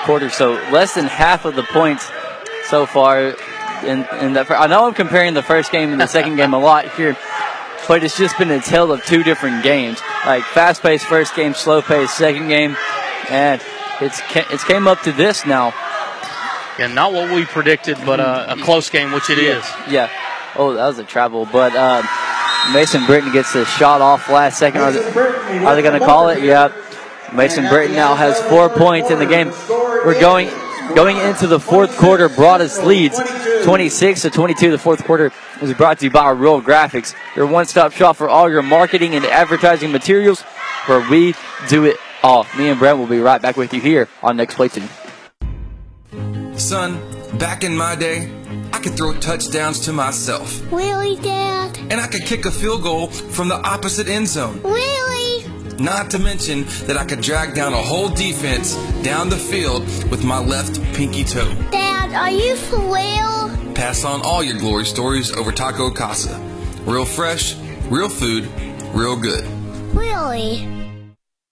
[0.04, 0.30] quarter.
[0.30, 2.10] So less than half of the points
[2.66, 3.36] so far.
[3.84, 6.60] In, in that, I know I'm comparing the first game and the second game a
[6.72, 7.18] lot here,
[7.88, 10.00] but it's just been a tale of two different games.
[10.26, 12.78] Like fast paced first game, slow paced second game,
[13.32, 13.62] and
[14.02, 14.22] it's
[14.52, 15.74] it's came up to this now.
[16.78, 19.60] Yeah, not what we predicted, but uh, a close game, which it yeah.
[19.60, 19.92] is.
[19.92, 20.10] Yeah.
[20.56, 22.04] Oh, that was a travel, but uh,
[22.74, 24.82] Mason Britton gets the shot off last second.
[24.82, 26.44] Are they, are they going to call it?
[26.44, 26.74] Yeah.
[27.34, 29.52] Mason Britton now has four points in the game.
[29.70, 30.50] We're going
[30.96, 32.28] going into the fourth quarter.
[32.28, 33.18] Broadus leads
[33.64, 34.72] 26 to 22.
[34.72, 38.50] The fourth quarter is brought to you by Real Graphics, your one-stop shop for all
[38.50, 40.42] your marketing and advertising materials,
[40.88, 41.36] where we
[41.70, 42.45] do it all.
[42.57, 44.84] Me and Brent will be right back with you here on Next Play Two.
[46.57, 46.99] Son,
[47.38, 48.30] back in my day,
[48.74, 50.61] I could throw touchdowns to myself.
[50.72, 51.78] Really, Dad?
[51.89, 54.61] And I could kick a field goal from the opposite end zone.
[54.61, 55.45] Really?
[55.78, 60.24] Not to mention that I could drag down a whole defense down the field with
[60.24, 61.51] my left pinky toe.
[61.72, 63.74] Dad, are you for real?
[63.74, 66.38] Pass on all your glory stories over Taco Casa.
[66.86, 67.55] Real fresh,
[67.89, 68.47] real food,
[68.93, 69.43] real good.
[69.95, 70.81] Really?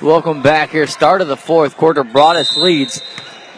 [0.00, 0.86] Welcome back here.
[0.86, 2.04] Start of the fourth quarter.
[2.04, 3.02] Broadus leads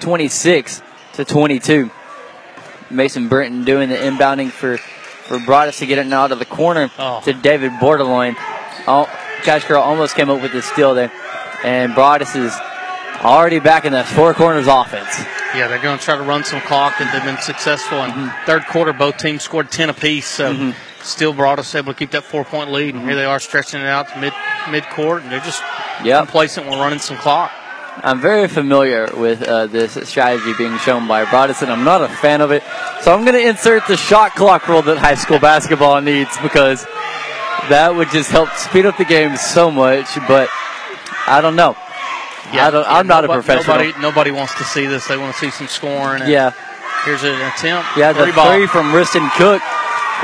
[0.01, 0.83] 26
[1.15, 1.91] to 22.
[2.91, 6.91] Mason Britton doing the inbounding for, for Broadus to get it out of the corner
[6.99, 7.21] oh.
[7.25, 8.35] to David Bordelon.
[8.89, 9.07] Oh,
[9.43, 11.13] Cash Carroll almost came up with the steal there.
[11.65, 12.53] And Broadus is
[13.23, 15.19] already back in the four corners offense.
[15.55, 18.03] Yeah, they're going to try to run some clock, and they've been successful.
[18.03, 18.47] In mm-hmm.
[18.47, 20.27] third quarter, both teams scored 10 apiece.
[20.27, 22.95] So mm-hmm still Broadus able to keep that four point lead.
[22.95, 24.33] And here they are stretching it out to mid
[24.71, 25.63] mid court, and they're just
[26.05, 26.25] yep.
[26.25, 26.67] complacent.
[26.67, 27.53] We're running some clock.
[28.03, 32.09] I'm very familiar with uh, this strategy being shown by Broadus, and I'm not a
[32.09, 32.63] fan of it.
[33.01, 36.85] So I'm going to insert the shot clock rule that high school basketball needs because
[37.71, 40.15] that would just help speed up the game so much.
[40.29, 40.51] But
[41.27, 41.75] I don't know.
[42.53, 43.77] Yeah, I don't, yeah, I'm not nobody, a professional.
[43.77, 45.09] Nobody, nobody wants to see this.
[45.09, 46.23] They want to see some scoring.
[46.27, 46.53] yeah.
[47.05, 47.97] Here's an attempt.
[47.97, 48.53] Yeah, the three, ball.
[48.53, 49.63] three from Riston Cook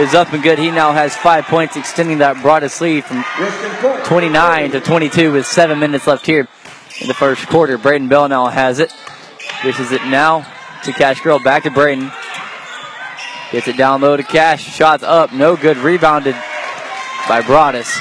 [0.01, 0.59] is up and good.
[0.59, 3.24] He now has five points, extending that Broadus lead from
[4.05, 6.49] 29 to 22 with seven minutes left here
[7.01, 7.78] in the first quarter.
[7.78, 8.95] Braden Bell now has it.
[9.62, 10.47] Dishes it now
[10.84, 11.40] to Cash Carroll.
[11.40, 12.11] Back to Braden.
[13.51, 14.64] Gets it down low to Cash.
[14.64, 15.32] Shots up.
[15.32, 15.76] No good.
[15.76, 16.34] Rebounded
[17.28, 17.95] by Broadus.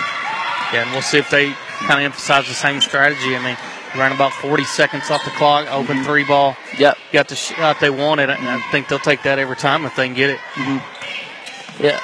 [0.74, 3.36] Yeah, and we'll see if they kind of emphasize the same strategy.
[3.36, 3.58] I mean,
[4.00, 6.06] ran about 40 seconds off the clock, open mm-hmm.
[6.06, 6.56] three ball.
[6.78, 6.98] Yep.
[7.12, 8.30] Got the shot they wanted.
[8.30, 10.40] And I think they'll take that every time if they can get it.
[10.56, 11.01] Mm-hmm.
[11.82, 12.00] Yeah,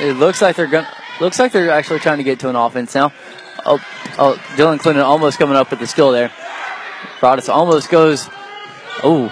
[0.00, 0.86] it looks like they're going.
[1.20, 3.12] Looks like they're actually trying to get to an offense now.
[3.64, 3.78] Oh,
[4.18, 6.30] oh, Dylan Clinton almost coming up with the steal there.
[7.20, 8.28] Broadus almost goes.
[9.02, 9.26] Oh,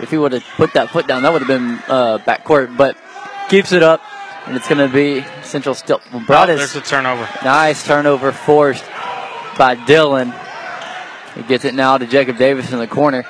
[0.00, 2.76] if he would have put that foot down, that would have been uh, backcourt.
[2.76, 2.98] But
[3.48, 4.02] keeps it up,
[4.46, 6.00] and it's going to be Central still.
[6.26, 6.54] Broadus.
[6.54, 7.28] Oh, there's a turnover.
[7.44, 8.84] Nice turnover forced
[9.56, 10.34] by Dylan.
[11.34, 13.24] He gets it now to Jacob Davis in the corner.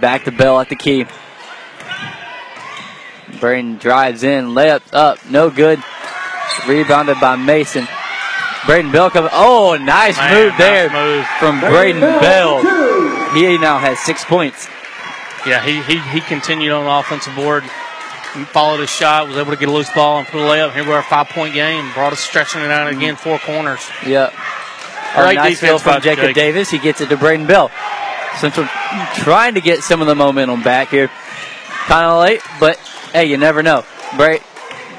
[0.00, 1.06] Back to Bell at the key.
[3.40, 5.82] Braden drives in, layup up, no good.
[6.68, 7.88] Rebounded by Mason.
[8.66, 9.30] Braden Bell coming.
[9.32, 11.26] Oh, nice Man, move there nice move.
[11.38, 12.58] from Braden Bell.
[13.34, 14.68] He now has six points.
[15.46, 17.64] Yeah, he, he, he continued on the offensive board.
[18.34, 20.72] He followed his shot, was able to get a loose ball and put a layup.
[20.74, 21.90] Here we are, five point game.
[21.94, 22.98] Broadus stretching it out mm-hmm.
[22.98, 23.80] again, four corners.
[24.06, 24.34] Yep.
[25.16, 26.34] Great nice defense from Jacob Jake.
[26.34, 26.70] Davis.
[26.70, 27.70] He gets it to Braden Bell.
[28.36, 28.66] Central
[29.16, 31.08] trying to get some of the momentum back here.
[31.86, 32.78] Kind of late, but
[33.12, 33.84] hey, you never know.
[34.16, 34.38] Bra-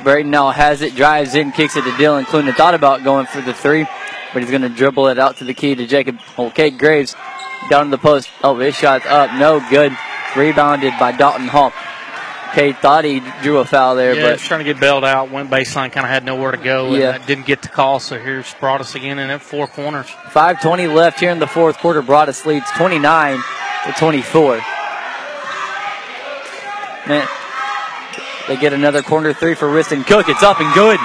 [0.03, 2.53] Braden now has it, drives in, kicks it to Dylan Clinton.
[2.53, 3.85] Thought about going for the three,
[4.33, 6.17] but he's going to dribble it out to the key to Jacob.
[6.37, 7.15] Okay, Graves
[7.69, 8.29] down to the post.
[8.43, 9.31] Oh, his shot's up.
[9.39, 9.95] No good.
[10.35, 11.71] Rebounded by Dalton Hall.
[12.53, 15.29] Cade thought he drew a foul there, Yeah, but was trying to get bailed out.
[15.31, 16.87] Went baseline, kind of had nowhere to go.
[16.87, 17.17] and, Yeah.
[17.19, 17.99] didn't get the call.
[17.99, 20.07] So here's Broadus again in at four corners.
[20.31, 22.01] 5:20 left here in the fourth quarter.
[22.01, 23.41] Broadus leads 29
[23.85, 24.59] to 24.
[27.07, 27.27] Man,
[28.47, 30.29] they get another corner three for Riston Cook.
[30.29, 30.99] It's up and good.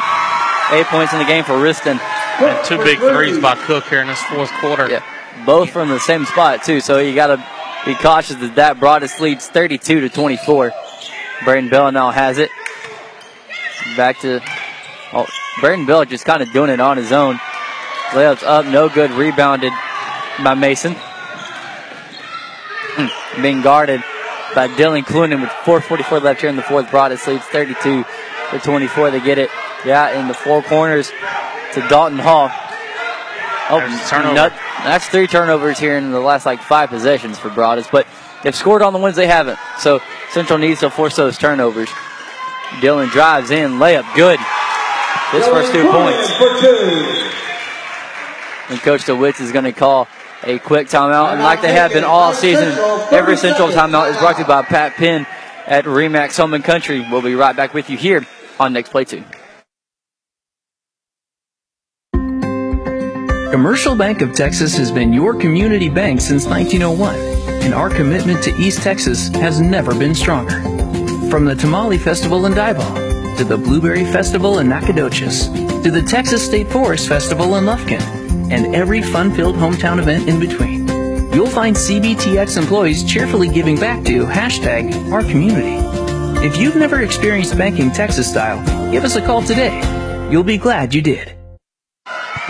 [0.72, 2.00] Eight points in the game for Riston.
[2.40, 5.02] And two big threes by Cook here in this fourth quarter.
[5.44, 6.80] Both from the same spot too.
[6.80, 7.36] So you got to
[7.84, 10.72] be cautious that that Broadus leads 32 to 24.
[11.44, 12.50] Braden Bell now has it.
[13.96, 14.40] Back to
[15.12, 15.26] oh,
[15.60, 17.36] Braden Bell just kind of doing it on his own.
[18.10, 19.10] Layups up, no good.
[19.12, 19.72] Rebounded
[20.42, 20.94] by Mason.
[22.98, 24.02] Hmm, Being guarded
[24.56, 26.90] by Dylan Clunan with 4:44 left here in the fourth.
[26.90, 28.04] Broadus leads 32
[28.52, 29.10] to 24.
[29.10, 29.50] They get it,
[29.84, 31.12] yeah, in the four corners
[31.74, 32.50] to Dalton Hall.
[33.68, 34.34] Oh, turnover.
[34.34, 34.52] nut-
[34.82, 38.06] that's three turnovers here in the last like five possessions for Broadus, but
[38.42, 39.58] they've scored on the ones they haven't.
[39.78, 40.00] So
[40.30, 41.90] Central needs to force those turnovers.
[42.80, 44.40] Dylan drives in, layup, good.
[45.32, 46.30] His first two points.
[46.32, 47.30] For two.
[48.68, 50.08] And Coach DeWitz is going to call
[50.46, 51.32] a quick timeout.
[51.32, 52.68] And like they have been all season,
[53.12, 55.26] every Central timeout is brought to you by Pat Penn
[55.66, 57.00] at Remax Home and Country.
[57.10, 58.26] We'll be right back with you here
[58.58, 59.22] on Next Play 2.
[63.50, 67.16] Commercial Bank of Texas has been your community bank since 1901,
[67.62, 70.60] and our commitment to East Texas has never been stronger.
[71.30, 76.44] From the Tamale Festival in Diboll, to the Blueberry Festival in Nacogdoches, to the Texas
[76.44, 78.00] State Forest Festival in Lufkin,
[78.50, 80.86] and every fun-filled hometown event in between,
[81.32, 85.76] you'll find CBTX employees cheerfully giving back to hashtag our community.
[86.46, 89.80] If you've never experienced banking Texas style, give us a call today.
[90.30, 91.34] You'll be glad you did.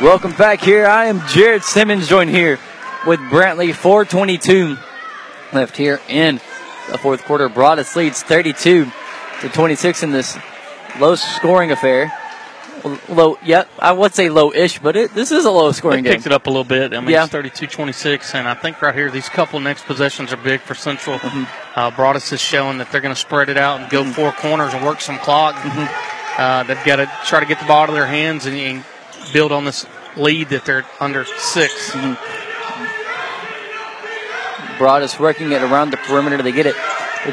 [0.03, 0.87] Welcome back here.
[0.87, 2.59] I am Jared Simmons, joined here
[3.07, 3.75] with Brantley.
[3.75, 4.77] 422
[5.53, 6.37] left here in
[6.91, 7.49] the fourth quarter.
[7.49, 8.91] Broadus leads 32
[9.41, 10.37] to 26 in this
[10.99, 12.13] low scoring affair.
[13.09, 16.13] Low, yep, I would say low-ish, but it, this is a low-scoring game.
[16.15, 16.93] picked it up a little bit.
[16.95, 17.25] I mean, Yeah.
[17.25, 21.19] it's 32-26, and I think right here, these couple next possessions are big for Central.
[21.19, 21.79] Mm-hmm.
[21.79, 24.73] Uh, Broadus is showing that they're going to spread it out and go four corners
[24.75, 25.55] and work some clock.
[25.57, 26.41] Mm-hmm.
[26.41, 28.85] Uh, they've got to try to get the ball out of their hands and, and
[29.33, 31.97] build on this lead that they're under 6
[34.79, 36.43] Broadus working it around the perimeter.
[36.43, 36.77] They get it.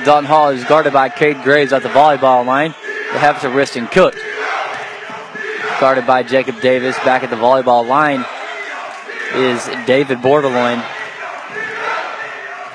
[0.06, 2.74] Dalton Hall is guarded by Cade Graves at the volleyball line.
[3.12, 4.16] They have to Riston Cook.
[5.80, 6.96] Guarded by Jacob Davis.
[7.00, 8.26] Back at the volleyball line
[9.36, 10.78] is David Bordelon.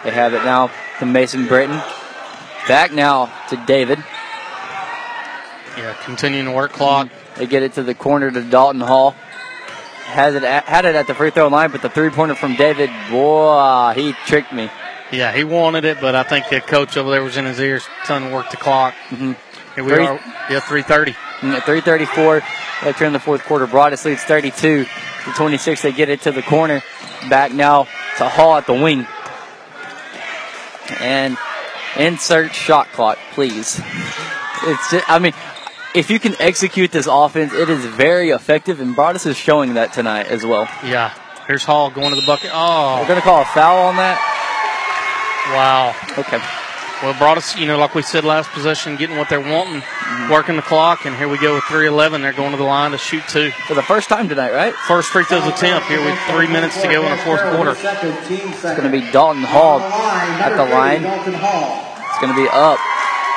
[0.04, 1.80] They have it now to Mason Britton.
[2.68, 3.98] Back now to David.
[5.76, 7.08] Yeah, continuing to work clock.
[7.36, 9.12] They get it to the corner to Dalton Hall.
[9.12, 12.56] Has it at, had it at the free throw line, but the three pointer from
[12.56, 14.70] David, boy, he tricked me.
[15.12, 17.86] Yeah, he wanted it, but I think the coach over there was in his ears
[18.06, 18.94] him to work the clock.
[19.10, 19.32] Mm-hmm.
[19.74, 20.20] Here we Three- are.
[20.50, 21.12] Yeah, 330.
[21.12, 23.66] And at 334 left here in the fourth quarter.
[23.66, 25.82] Broadus leads 32 to 26.
[25.82, 26.82] They get it to the corner.
[27.28, 27.84] Back now
[28.18, 29.06] to Hall at the wing.
[31.00, 31.36] And
[31.96, 33.80] insert shot clock, please.
[34.62, 35.32] It's just, I mean,
[35.94, 39.92] if you can execute this offense, it is very effective, and Broadus is showing that
[39.92, 40.68] tonight as well.
[40.84, 41.14] Yeah.
[41.46, 42.50] Here's Hall going to the bucket.
[42.52, 43.00] Oh.
[43.00, 44.18] We're going to call a foul on that.
[45.54, 45.94] Wow.
[46.18, 46.40] Okay.
[47.02, 50.32] Well, Broadus, you know, like we said last possession, getting what they're wanting, Mm-hmm.
[50.32, 52.22] working the clock, and here we go with 3:11.
[52.22, 54.74] They're going to the line to shoot two for the first time tonight, right?
[54.74, 57.72] First free throws attempt here with three minutes to go in the fourth quarter.
[57.78, 61.04] It's going to be Dalton Hall at the line.
[61.04, 62.78] It's going to be up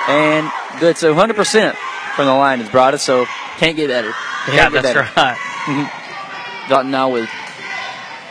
[0.09, 0.49] and
[0.79, 0.97] good.
[0.97, 1.75] So 100%
[2.15, 3.25] from the line is us, so
[3.57, 4.11] can't get better.
[4.45, 5.09] Can't Yeah, get that's better.
[5.17, 5.37] right.
[5.65, 6.69] Mhm.
[6.69, 7.29] Dalton now with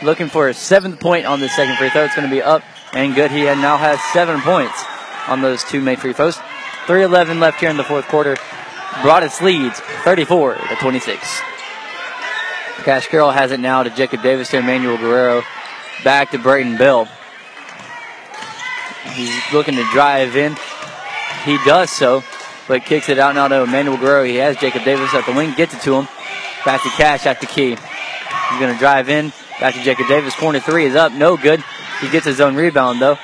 [0.01, 2.03] looking for a seventh point on the second free throw.
[2.03, 2.63] It's going to be up
[2.93, 3.31] and good.
[3.31, 4.83] He now has seven points
[5.31, 6.37] on those two made free throws.
[6.85, 8.35] 3:11 left here in the fourth quarter.
[9.01, 11.41] Broadus leads 34 to 26.
[12.83, 15.43] Cash Carroll has it now to Jacob Davis to Emmanuel Guerrero.
[16.03, 17.07] Back to Braden Bell.
[19.13, 20.55] He's looking to drive in.
[21.45, 22.23] He does so,
[22.67, 24.23] but kicks it out now to Emmanuel Guerrero.
[24.23, 26.07] He has Jacob Davis at the wing, gets it to him.
[26.65, 27.69] Back to Cash at the key.
[27.69, 29.31] He's going to drive in.
[29.59, 30.35] Back to Jacob Davis.
[30.35, 31.13] Corner three is up.
[31.13, 31.63] No good.
[32.01, 33.17] He gets his own rebound, though.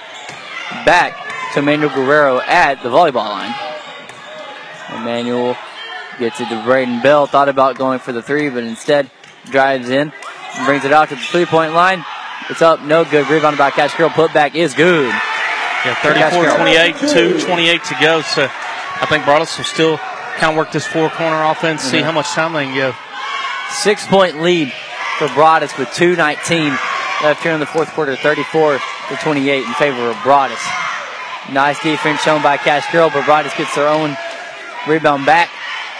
[0.86, 1.27] Back
[1.58, 3.53] to Emmanuel Guerrero at the volleyball line.
[5.01, 5.58] Emmanuel
[6.20, 7.26] gets it to Braden Bell.
[7.26, 9.10] Thought about going for the three, but instead
[9.45, 10.12] drives in.
[10.55, 12.05] and Brings it out to the three point line.
[12.49, 12.82] It's up.
[12.82, 13.28] No good.
[13.28, 14.12] Rebounded by Cash Carroll.
[14.12, 15.08] Putback is good.
[15.08, 16.95] Yeah, 34 28,
[17.39, 18.22] 2 28 to go.
[18.22, 19.97] So I think Broadus will still
[20.38, 22.03] kind of work this four corner offense, see Mhm.
[22.03, 22.93] how much time they can go.
[23.72, 24.72] Six point lead
[25.18, 26.78] for Broadus with 2.19
[27.24, 28.80] left here in the fourth quarter, 34
[29.10, 30.62] to 28 in favor of Broadus.
[31.52, 34.18] Nice defense shown by Cash Carroll, but Broadus gets their own
[34.88, 35.50] rebound back.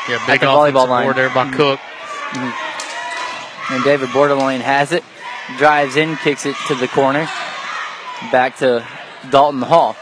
[0.10, 1.06] Yeah, at the volleyball line.
[1.06, 1.56] board there by mm-hmm.
[1.56, 1.80] Cook.
[1.80, 3.74] Mm-hmm.
[3.74, 5.04] And David Bordelon has it,
[5.58, 7.28] drives in, kicks it to the corner,
[8.32, 8.86] back to
[9.30, 9.96] Dalton Hall.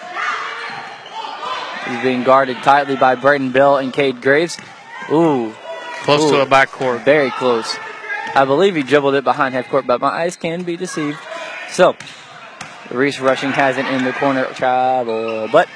[1.88, 4.58] He's being guarded tightly by Braden Bell and Cade Graves.
[5.12, 5.54] Ooh.
[6.02, 6.32] Close Ooh.
[6.32, 7.06] to a backcourt.
[7.06, 7.76] Very close.
[8.36, 11.20] I believe he dribbled it behind half court, but my eyes can be deceived.
[11.70, 11.96] So,
[12.92, 15.68] Reese Rushing has it in the corner travel, but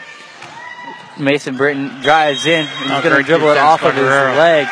[1.18, 2.66] Mason Britton drives in.
[2.66, 4.68] He's Oh, going to dribble it off of his leg,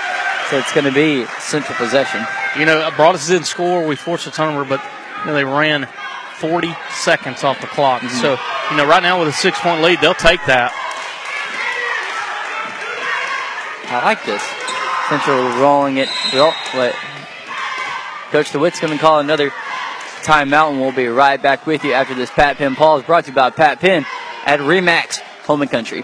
[0.50, 2.26] so it's going to be central possession.
[2.58, 3.86] You know, Broadus didn't score.
[3.86, 4.82] We forced a turnover, but
[5.22, 5.88] you know, they ran
[6.38, 8.02] 40 seconds off the clock.
[8.02, 8.16] Mm-hmm.
[8.22, 8.38] So,
[8.72, 10.72] you know, right now with a six point lead, they'll take that.
[13.90, 14.44] I like this.
[15.10, 16.10] Central rolling it.
[16.34, 16.94] Oh, wait.
[18.32, 19.52] Coach DeWitt's going to call another
[20.28, 23.24] timeout, and we'll be right back with you after this Pat Penn Paul is brought
[23.24, 24.06] to you by Pat Penn
[24.46, 26.04] at Remax Home and Country.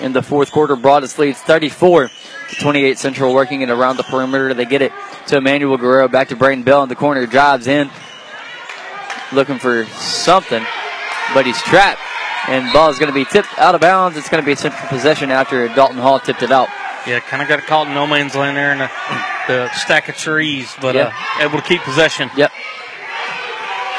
[0.00, 0.76] in the fourth quarter.
[0.76, 2.08] Broadus leads 34
[2.50, 4.54] to 28 Central working it around the perimeter.
[4.54, 4.92] They get it
[5.26, 6.06] to Emmanuel Guerrero.
[6.06, 7.26] Back to Braden Bell in the corner.
[7.26, 7.90] Drives in.
[9.32, 10.64] Looking for something,
[11.34, 12.00] but he's trapped.
[12.48, 14.16] And ball is going to be tipped out of bounds.
[14.16, 16.68] It's going to be a central possession after Dalton Hall tipped it out.
[17.06, 18.90] Yeah, kind of got caught in no man's land there in the,
[19.46, 21.12] the stack of trees, but Yeah.
[21.38, 22.30] uh, able to keep possession.
[22.36, 22.50] Yep.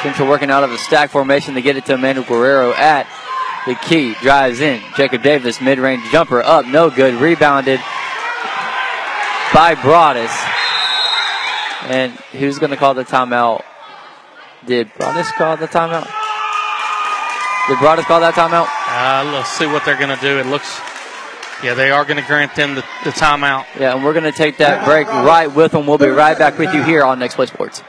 [0.04, 3.08] Central working out of the stack formation to get it to Emmanuel Guerrero at
[3.68, 4.16] the key.
[4.22, 4.82] Drives in.
[4.98, 6.66] Jacob Davis, mid range jumper up.
[6.66, 7.14] No good.
[7.22, 7.80] Rebounded
[9.54, 10.32] by Broadus.
[11.84, 13.64] And who's going to call the timeout?
[14.66, 16.06] Did Broadus call the timeout?
[17.68, 18.68] Did Broadus call that timeout?
[18.88, 20.38] Uh, let's see what they're going to do.
[20.38, 20.80] It looks,
[21.64, 23.66] yeah, they are going to grant them the, the timeout.
[23.80, 25.88] Yeah, and we're going to take that break right with them.
[25.88, 27.84] We'll be right back with you here on Next Play Sports.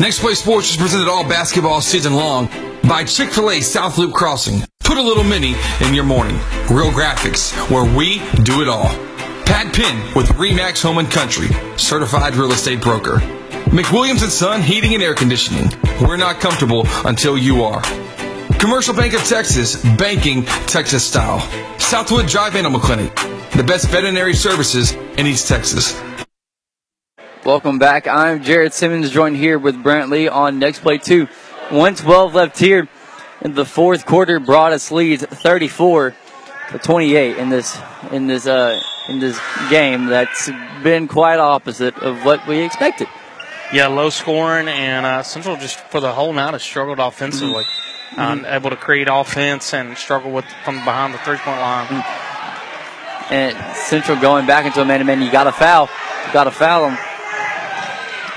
[0.00, 2.48] Next Play Sports is presented all basketball season long
[2.88, 4.60] by Chick fil A South Loop Crossing.
[4.84, 6.36] Put a little mini in your morning.
[6.70, 8.88] Real graphics, where we do it all.
[9.44, 13.20] Pat Penn with Remax Home and Country, certified real estate broker.
[13.68, 15.70] McWilliams and Son Heating and Air Conditioning.
[16.00, 17.82] We're not comfortable until you are.
[18.58, 21.40] Commercial Bank of Texas, banking Texas style.
[21.78, 23.14] Southwood Drive Animal Clinic,
[23.54, 26.00] the best veterinary services in East Texas.
[27.44, 28.06] Welcome back.
[28.06, 31.26] I'm Jared Simmons, joined here with Brantley on Next Play 2.
[31.26, 32.88] 112 left here
[33.42, 34.40] in the fourth quarter.
[34.40, 36.16] Broadus leads 34
[36.70, 37.78] to 28 in this
[38.12, 39.38] in this uh, in this
[39.68, 40.06] game.
[40.06, 40.48] That's
[40.82, 43.08] been quite opposite of what we expected.
[43.72, 47.64] Yeah, low scoring, and uh, Central just for the whole night has struggled offensively.
[48.14, 48.44] Mhm.
[48.44, 52.04] Uh, able to create offense and struggle with from behind the three point line.
[53.30, 55.20] And Central going back into a man-to-man.
[55.20, 55.90] You got to foul.
[56.26, 56.98] You got to foul them.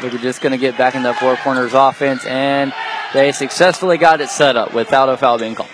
[0.02, 2.74] But we're just going to get back in the four corners offense, and
[3.14, 5.70] they successfully got it set up without a foul being called.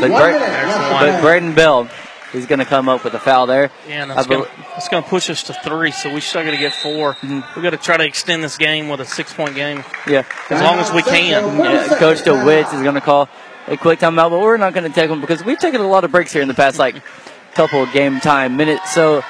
[0.00, 1.88] But, One Bra- but Braden Bell
[2.34, 3.70] is going to come up with a foul there.
[3.88, 4.44] Yeah, and that's going
[4.76, 7.40] it's going to push us to three, so we still got to get 4 Mm-hmm.
[7.56, 10.24] We got to try to extend this game with a six point game Yeah.
[10.50, 11.58] as long as we can.
[11.58, 13.28] Yeah, Coach DeWitt is going to call
[13.68, 16.04] a quick timeout, but we're not going to take them because we've taken a lot
[16.04, 16.96] of breaks here in the past, like
[17.54, 18.92] couple of game time minutes.
[18.92, 19.22] So,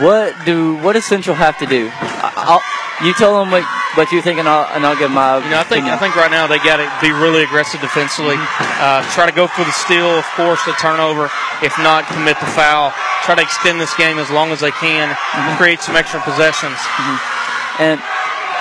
[0.00, 1.90] what do what does Central have to do?
[1.94, 2.62] I'll,
[3.02, 3.64] you tell them what,
[3.96, 5.38] what you think, and I'll and I'll give my.
[5.42, 8.36] You know, I think I think right now they got to be really aggressive defensively.
[8.36, 8.80] Mm-hmm.
[8.80, 11.30] Uh, try to go for the steal, of course, the turnover.
[11.62, 12.92] If not, commit the foul.
[13.24, 15.08] Try to extend this game as long as they can.
[15.08, 15.56] Mm-hmm.
[15.56, 16.76] Create some extra possessions.
[16.76, 17.82] Mm-hmm.
[17.82, 18.00] and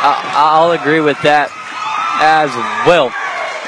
[0.01, 1.51] I, I'll agree with that
[2.21, 2.51] as
[2.87, 3.13] well.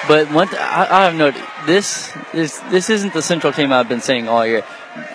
[0.08, 3.90] But one, th- I, I have noted this is this isn't the Central team I've
[3.90, 4.64] been seeing all year.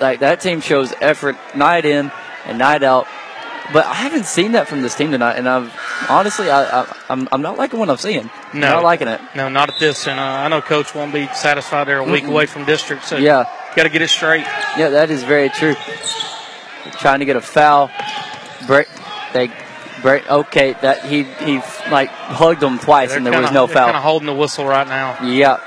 [0.00, 2.12] Like that team shows effort night in
[2.46, 3.06] and night out.
[3.72, 5.76] But I haven't seen that from this team tonight, and I've
[6.08, 8.30] honestly, I, I, I'm, I'm not liking what I'm seeing.
[8.54, 9.20] No, not liking it.
[9.34, 10.06] No, not at this.
[10.06, 11.88] And uh, I know Coach won't be satisfied.
[11.88, 12.28] They're a week Mm-mm.
[12.30, 13.44] away from district, so Yeah.
[13.74, 14.42] got to get it straight.
[14.78, 15.74] Yeah, that is very true.
[17.00, 17.90] Trying to get a foul.
[18.68, 18.86] Break.
[19.32, 19.50] They
[20.00, 20.30] break.
[20.30, 21.56] okay, that he he
[21.90, 23.86] like hugged him twice They're and there kinda, was no foul.
[23.86, 25.22] Kind of holding the whistle right now.
[25.24, 25.60] Yep.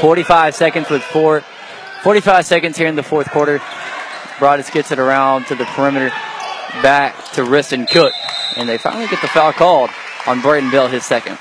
[0.00, 1.42] 45 seconds with four.
[2.02, 3.62] 45 seconds here in the fourth quarter.
[4.38, 6.10] Broadus gets it around to the perimeter,
[6.82, 8.12] back to Riston Cook,
[8.56, 9.90] and they finally get the foul called
[10.26, 11.38] on Braden Bell, his second.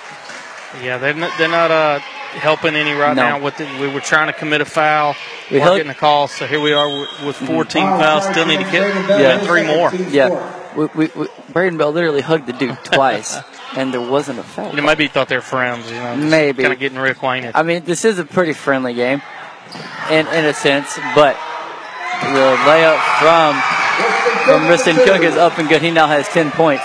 [0.84, 3.24] Yeah, they're not, they're not uh, helping any right No.
[3.24, 3.40] now.
[3.40, 5.16] With the, we were trying to commit a foul,
[5.52, 6.28] We we're getting a call.
[6.28, 8.26] So here we are with- with 14 fouls.
[8.28, 9.40] Still need to get Yeah.
[9.40, 9.94] three more.
[9.94, 10.60] Yeah.
[10.76, 13.38] We, we, we, Braden Bell literally hugged the dude twice,
[13.76, 14.72] and there wasn't a foul.
[14.72, 15.88] You know, maybe he thought they were friends.
[15.92, 16.64] You know, Maybe.
[16.64, 17.52] kind of getting reacquainted.
[17.54, 19.22] I mean, this is a pretty friendly game,
[20.10, 21.38] in in a sense, but
[22.32, 23.54] the layup from
[24.46, 25.82] from Riston Cook is up and good.
[25.82, 26.84] He now has 10 points.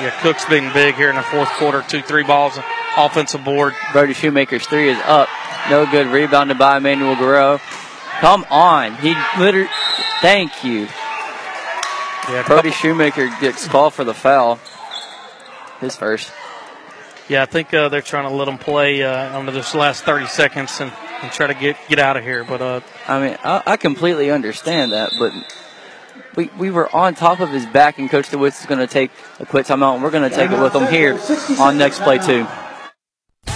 [0.00, 1.82] Yeah, Cook's been big here in the fourth quarter.
[1.82, 2.58] Two, three balls,
[2.96, 3.74] offensive board.
[3.92, 5.28] Brody Shoemaker's three is up.
[5.70, 6.06] No good.
[6.08, 7.60] Rebounded by Emmanuel Guerrero.
[8.20, 8.94] Come on.
[8.96, 9.68] He literally.
[10.20, 10.88] Thank you.
[12.28, 14.58] Yeah, Brody Shoemaker gets called for the foul.
[15.80, 16.32] His first.
[17.28, 20.26] Yeah, I think uh, they're trying to let him play uh, under this last 30
[20.26, 20.92] seconds and,
[21.22, 22.44] and try to get get out of here.
[22.44, 25.32] But uh, I mean, I, I completely understand that, but
[26.36, 29.10] we, we were on top of his back, and Coach DeWitt is going to take
[29.40, 31.18] a quick timeout, and we're going to take it with him here
[31.60, 32.46] on next play two.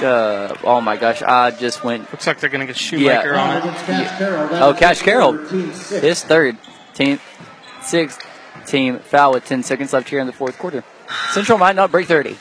[0.00, 2.10] uh, oh my gosh, I just went.
[2.10, 4.60] looks like they're going to get Shoemaker on it.
[4.60, 5.32] Oh, Cash Carroll.
[5.32, 6.56] His third
[6.94, 7.20] team,
[7.82, 8.20] sixth
[8.66, 10.82] team foul with 10 seconds left here in the fourth quarter.
[11.32, 12.36] Central might not break 30.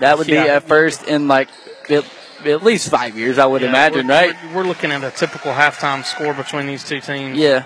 [0.00, 0.56] That would be Yeah.
[0.56, 1.48] a first in like
[1.90, 2.04] at,
[2.46, 4.36] at least five years, I would Yeah, imagine, we're, right?
[4.48, 7.38] We're, we're looking at a typical halftime score between these two teams.
[7.38, 7.64] Yeah.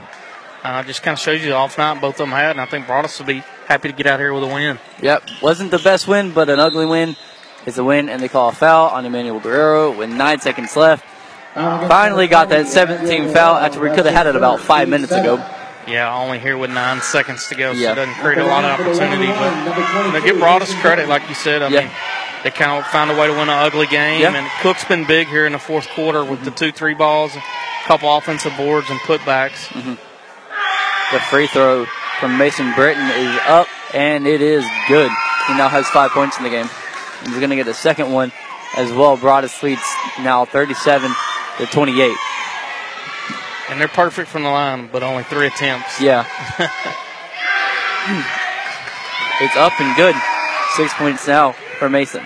[0.64, 2.66] Uh, just kind of shows you the off night both of them had, and I
[2.66, 4.78] think Broadus will be happy to get out here with a win.
[5.00, 5.22] Yep.
[5.40, 7.14] Wasn't the best win, but an ugly win
[7.66, 11.04] is a win, and they call a foul on Emmanuel Guerrero with nine seconds left.
[11.54, 15.36] Finally got that 17 foul after we could have had it about five minutes ago.
[15.88, 17.92] Yeah, only here with nine seconds to go, so Yeah.
[17.92, 19.28] it doesn't create a lot of opportunity.
[19.28, 21.62] But they give Broadus credit, like you said.
[21.62, 21.80] I Yeah.
[21.82, 21.90] mean,
[22.46, 24.20] they kind of found a way to win an ugly game.
[24.20, 24.32] Yeah.
[24.32, 27.42] And Cook's been big here in the fourth quarter with the two three balls, a
[27.86, 29.66] couple offensive boards, and putbacks.
[29.74, 29.94] Mm-hmm.
[31.12, 31.86] The free throw
[32.20, 35.10] from Mason Britton is up, and it is good.
[35.48, 36.68] He now has five points in the game.
[37.24, 38.30] He's going to get a second one
[38.76, 39.16] as well.
[39.16, 39.82] Broadus leads
[40.20, 41.10] now 37
[41.58, 42.16] to 28.
[43.70, 46.00] And they're perfect from the line, but only three attempts.
[46.00, 46.24] Yeah.
[49.40, 50.14] it's up and good.
[50.76, 52.22] Six points now for Mason.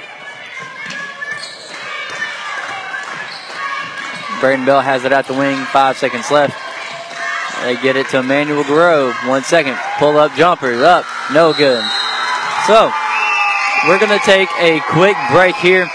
[4.40, 5.56] Braden Bell has it at the wing.
[5.66, 6.56] Five seconds left.
[7.62, 9.12] They get it to Emmanuel Guerrero.
[9.28, 9.76] One second.
[9.98, 10.72] Pull up jumper.
[10.84, 11.04] Up.
[11.32, 11.84] No good.
[12.66, 12.90] So,
[13.86, 15.88] we're going to take a quick break here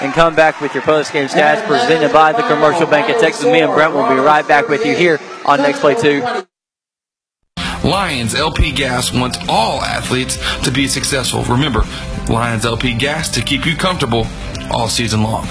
[0.00, 3.44] and come back with your post-game stats presented by the Commercial Bank of Texas.
[3.44, 6.44] Me and Brent will be right back with you here on Next Play 2.
[7.84, 11.42] Lions LP Gas wants all athletes to be successful.
[11.44, 11.82] Remember,
[12.28, 14.26] Lions LP Gas to keep you comfortable
[14.70, 15.46] all season long.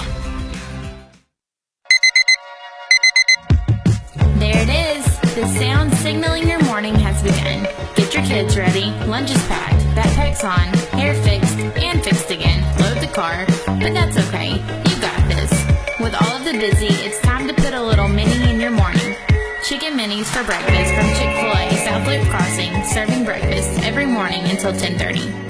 [5.60, 7.68] Sound signaling your morning has begun.
[7.94, 12.62] Get your kids ready, lunch is packed, backpacks on, hair fixed, and fixed again.
[12.80, 14.52] Load the car, but that's okay.
[14.52, 15.52] You got this.
[16.00, 19.14] With all of the busy, it's time to put a little mini in your morning.
[19.62, 25.49] Chicken minis for breakfast from Chick-fil-A South Loop Crossing, serving breakfast every morning until 1030.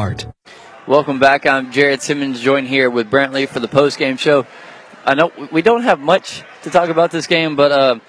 [0.87, 1.45] Welcome back.
[1.45, 4.47] I'm Jared Simmons, joined here with Brantley for the post game show.
[5.05, 7.99] I know we don't have much to talk about this game, but uh,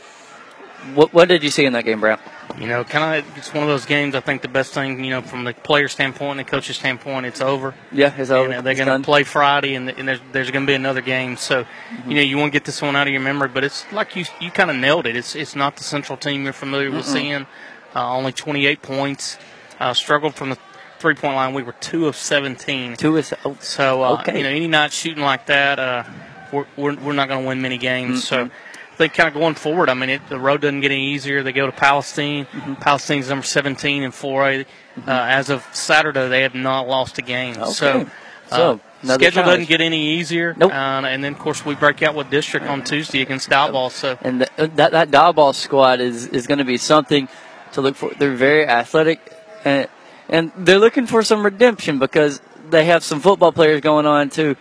[0.95, 2.19] what, what did you see in that game, Brant?
[2.59, 4.15] You know, kind of, it's one of those games.
[4.15, 7.27] I think the best thing, you know, from the player standpoint and the coach's standpoint,
[7.27, 7.75] it's over.
[7.93, 8.51] Yeah, it's over.
[8.51, 11.37] And they're going to play Friday, and, and there's, there's going to be another game.
[11.37, 12.09] So, Mm-hmm.
[12.11, 14.17] you know, you want to get this one out of your memory, but it's like
[14.17, 15.15] you you kind of nailed it.
[15.15, 17.13] It's it's not the central team you're familiar with Mm-mm.
[17.13, 17.47] seeing.
[17.95, 19.37] Uh, only 28 points.
[19.79, 20.59] Uh, struggled from the
[21.03, 21.53] three point line.
[21.53, 22.97] We were two of 17.
[22.97, 24.39] Two of oh, so uh, okay.
[24.39, 26.05] you know any night shooting like that, uh,
[26.53, 28.27] we're, we're we're not going to win many games.
[28.27, 28.47] So.
[28.47, 28.51] Mm-mm.
[28.93, 31.43] I think kind of going forward, I mean, it, the road doesn't get any easier.
[31.43, 32.45] They go to Palestine.
[32.45, 32.75] Mm-hmm.
[32.75, 34.67] Palestine's number 17 and 4A.
[34.67, 34.67] Uh,
[35.07, 37.57] as of Saturday, they have not lost a game.
[37.57, 37.71] Okay.
[37.73, 38.07] So,
[38.51, 39.61] So, uh, another schedule challenge.
[39.61, 40.55] doesn't get any easier.
[40.55, 40.73] Nope.
[40.73, 44.19] Uh, and then, of course, we break out with district on Tuesday against Dial So,
[44.21, 47.29] And th- that that Diboll squad is, is going to be something
[47.73, 48.11] to look for.
[48.19, 49.21] They're very athletic,
[49.65, 49.89] and
[50.33, 52.41] and they're looking for some redemption because
[52.71, 54.57] they have some football players going on to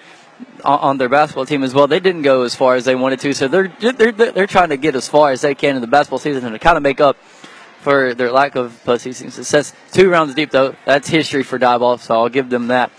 [0.63, 1.87] on, their basketball team as well.
[1.87, 4.77] They didn't go as far as they wanted to, so they're they're they're trying to
[4.77, 6.99] get as far as they can in the basketball season and to kind of make
[6.99, 7.17] up
[7.79, 9.73] for their lack of postseason success.
[9.91, 12.91] Two rounds deep though, that's history for Diboll, so I'll give them that.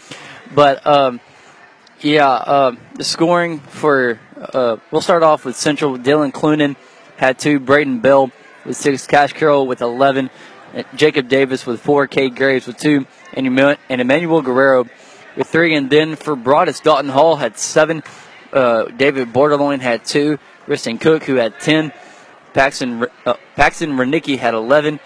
[0.55, 1.21] But um,
[2.01, 5.99] yeah, um, the scoring for uh, we'll start off with Central.
[5.99, 6.77] Dylan Clunan
[7.17, 7.61] had two.
[7.61, 8.33] Braden Bell
[8.65, 9.07] with six.
[9.07, 10.31] Cash Carroll with eleven.
[10.95, 12.07] Jacob Davis with four.
[12.07, 13.07] Cade Graves with two.
[13.35, 13.47] And,
[13.89, 14.87] Emmanuel Guerrero
[15.37, 15.75] with three.
[15.75, 18.03] And then for Broadus, Dalton Hall had seven.
[18.53, 20.39] Uh, David Bordelon had two.
[20.67, 21.93] Riston Cook, who had ten.
[22.53, 25.01] Paxton, uh, Paxton Renicki had 11.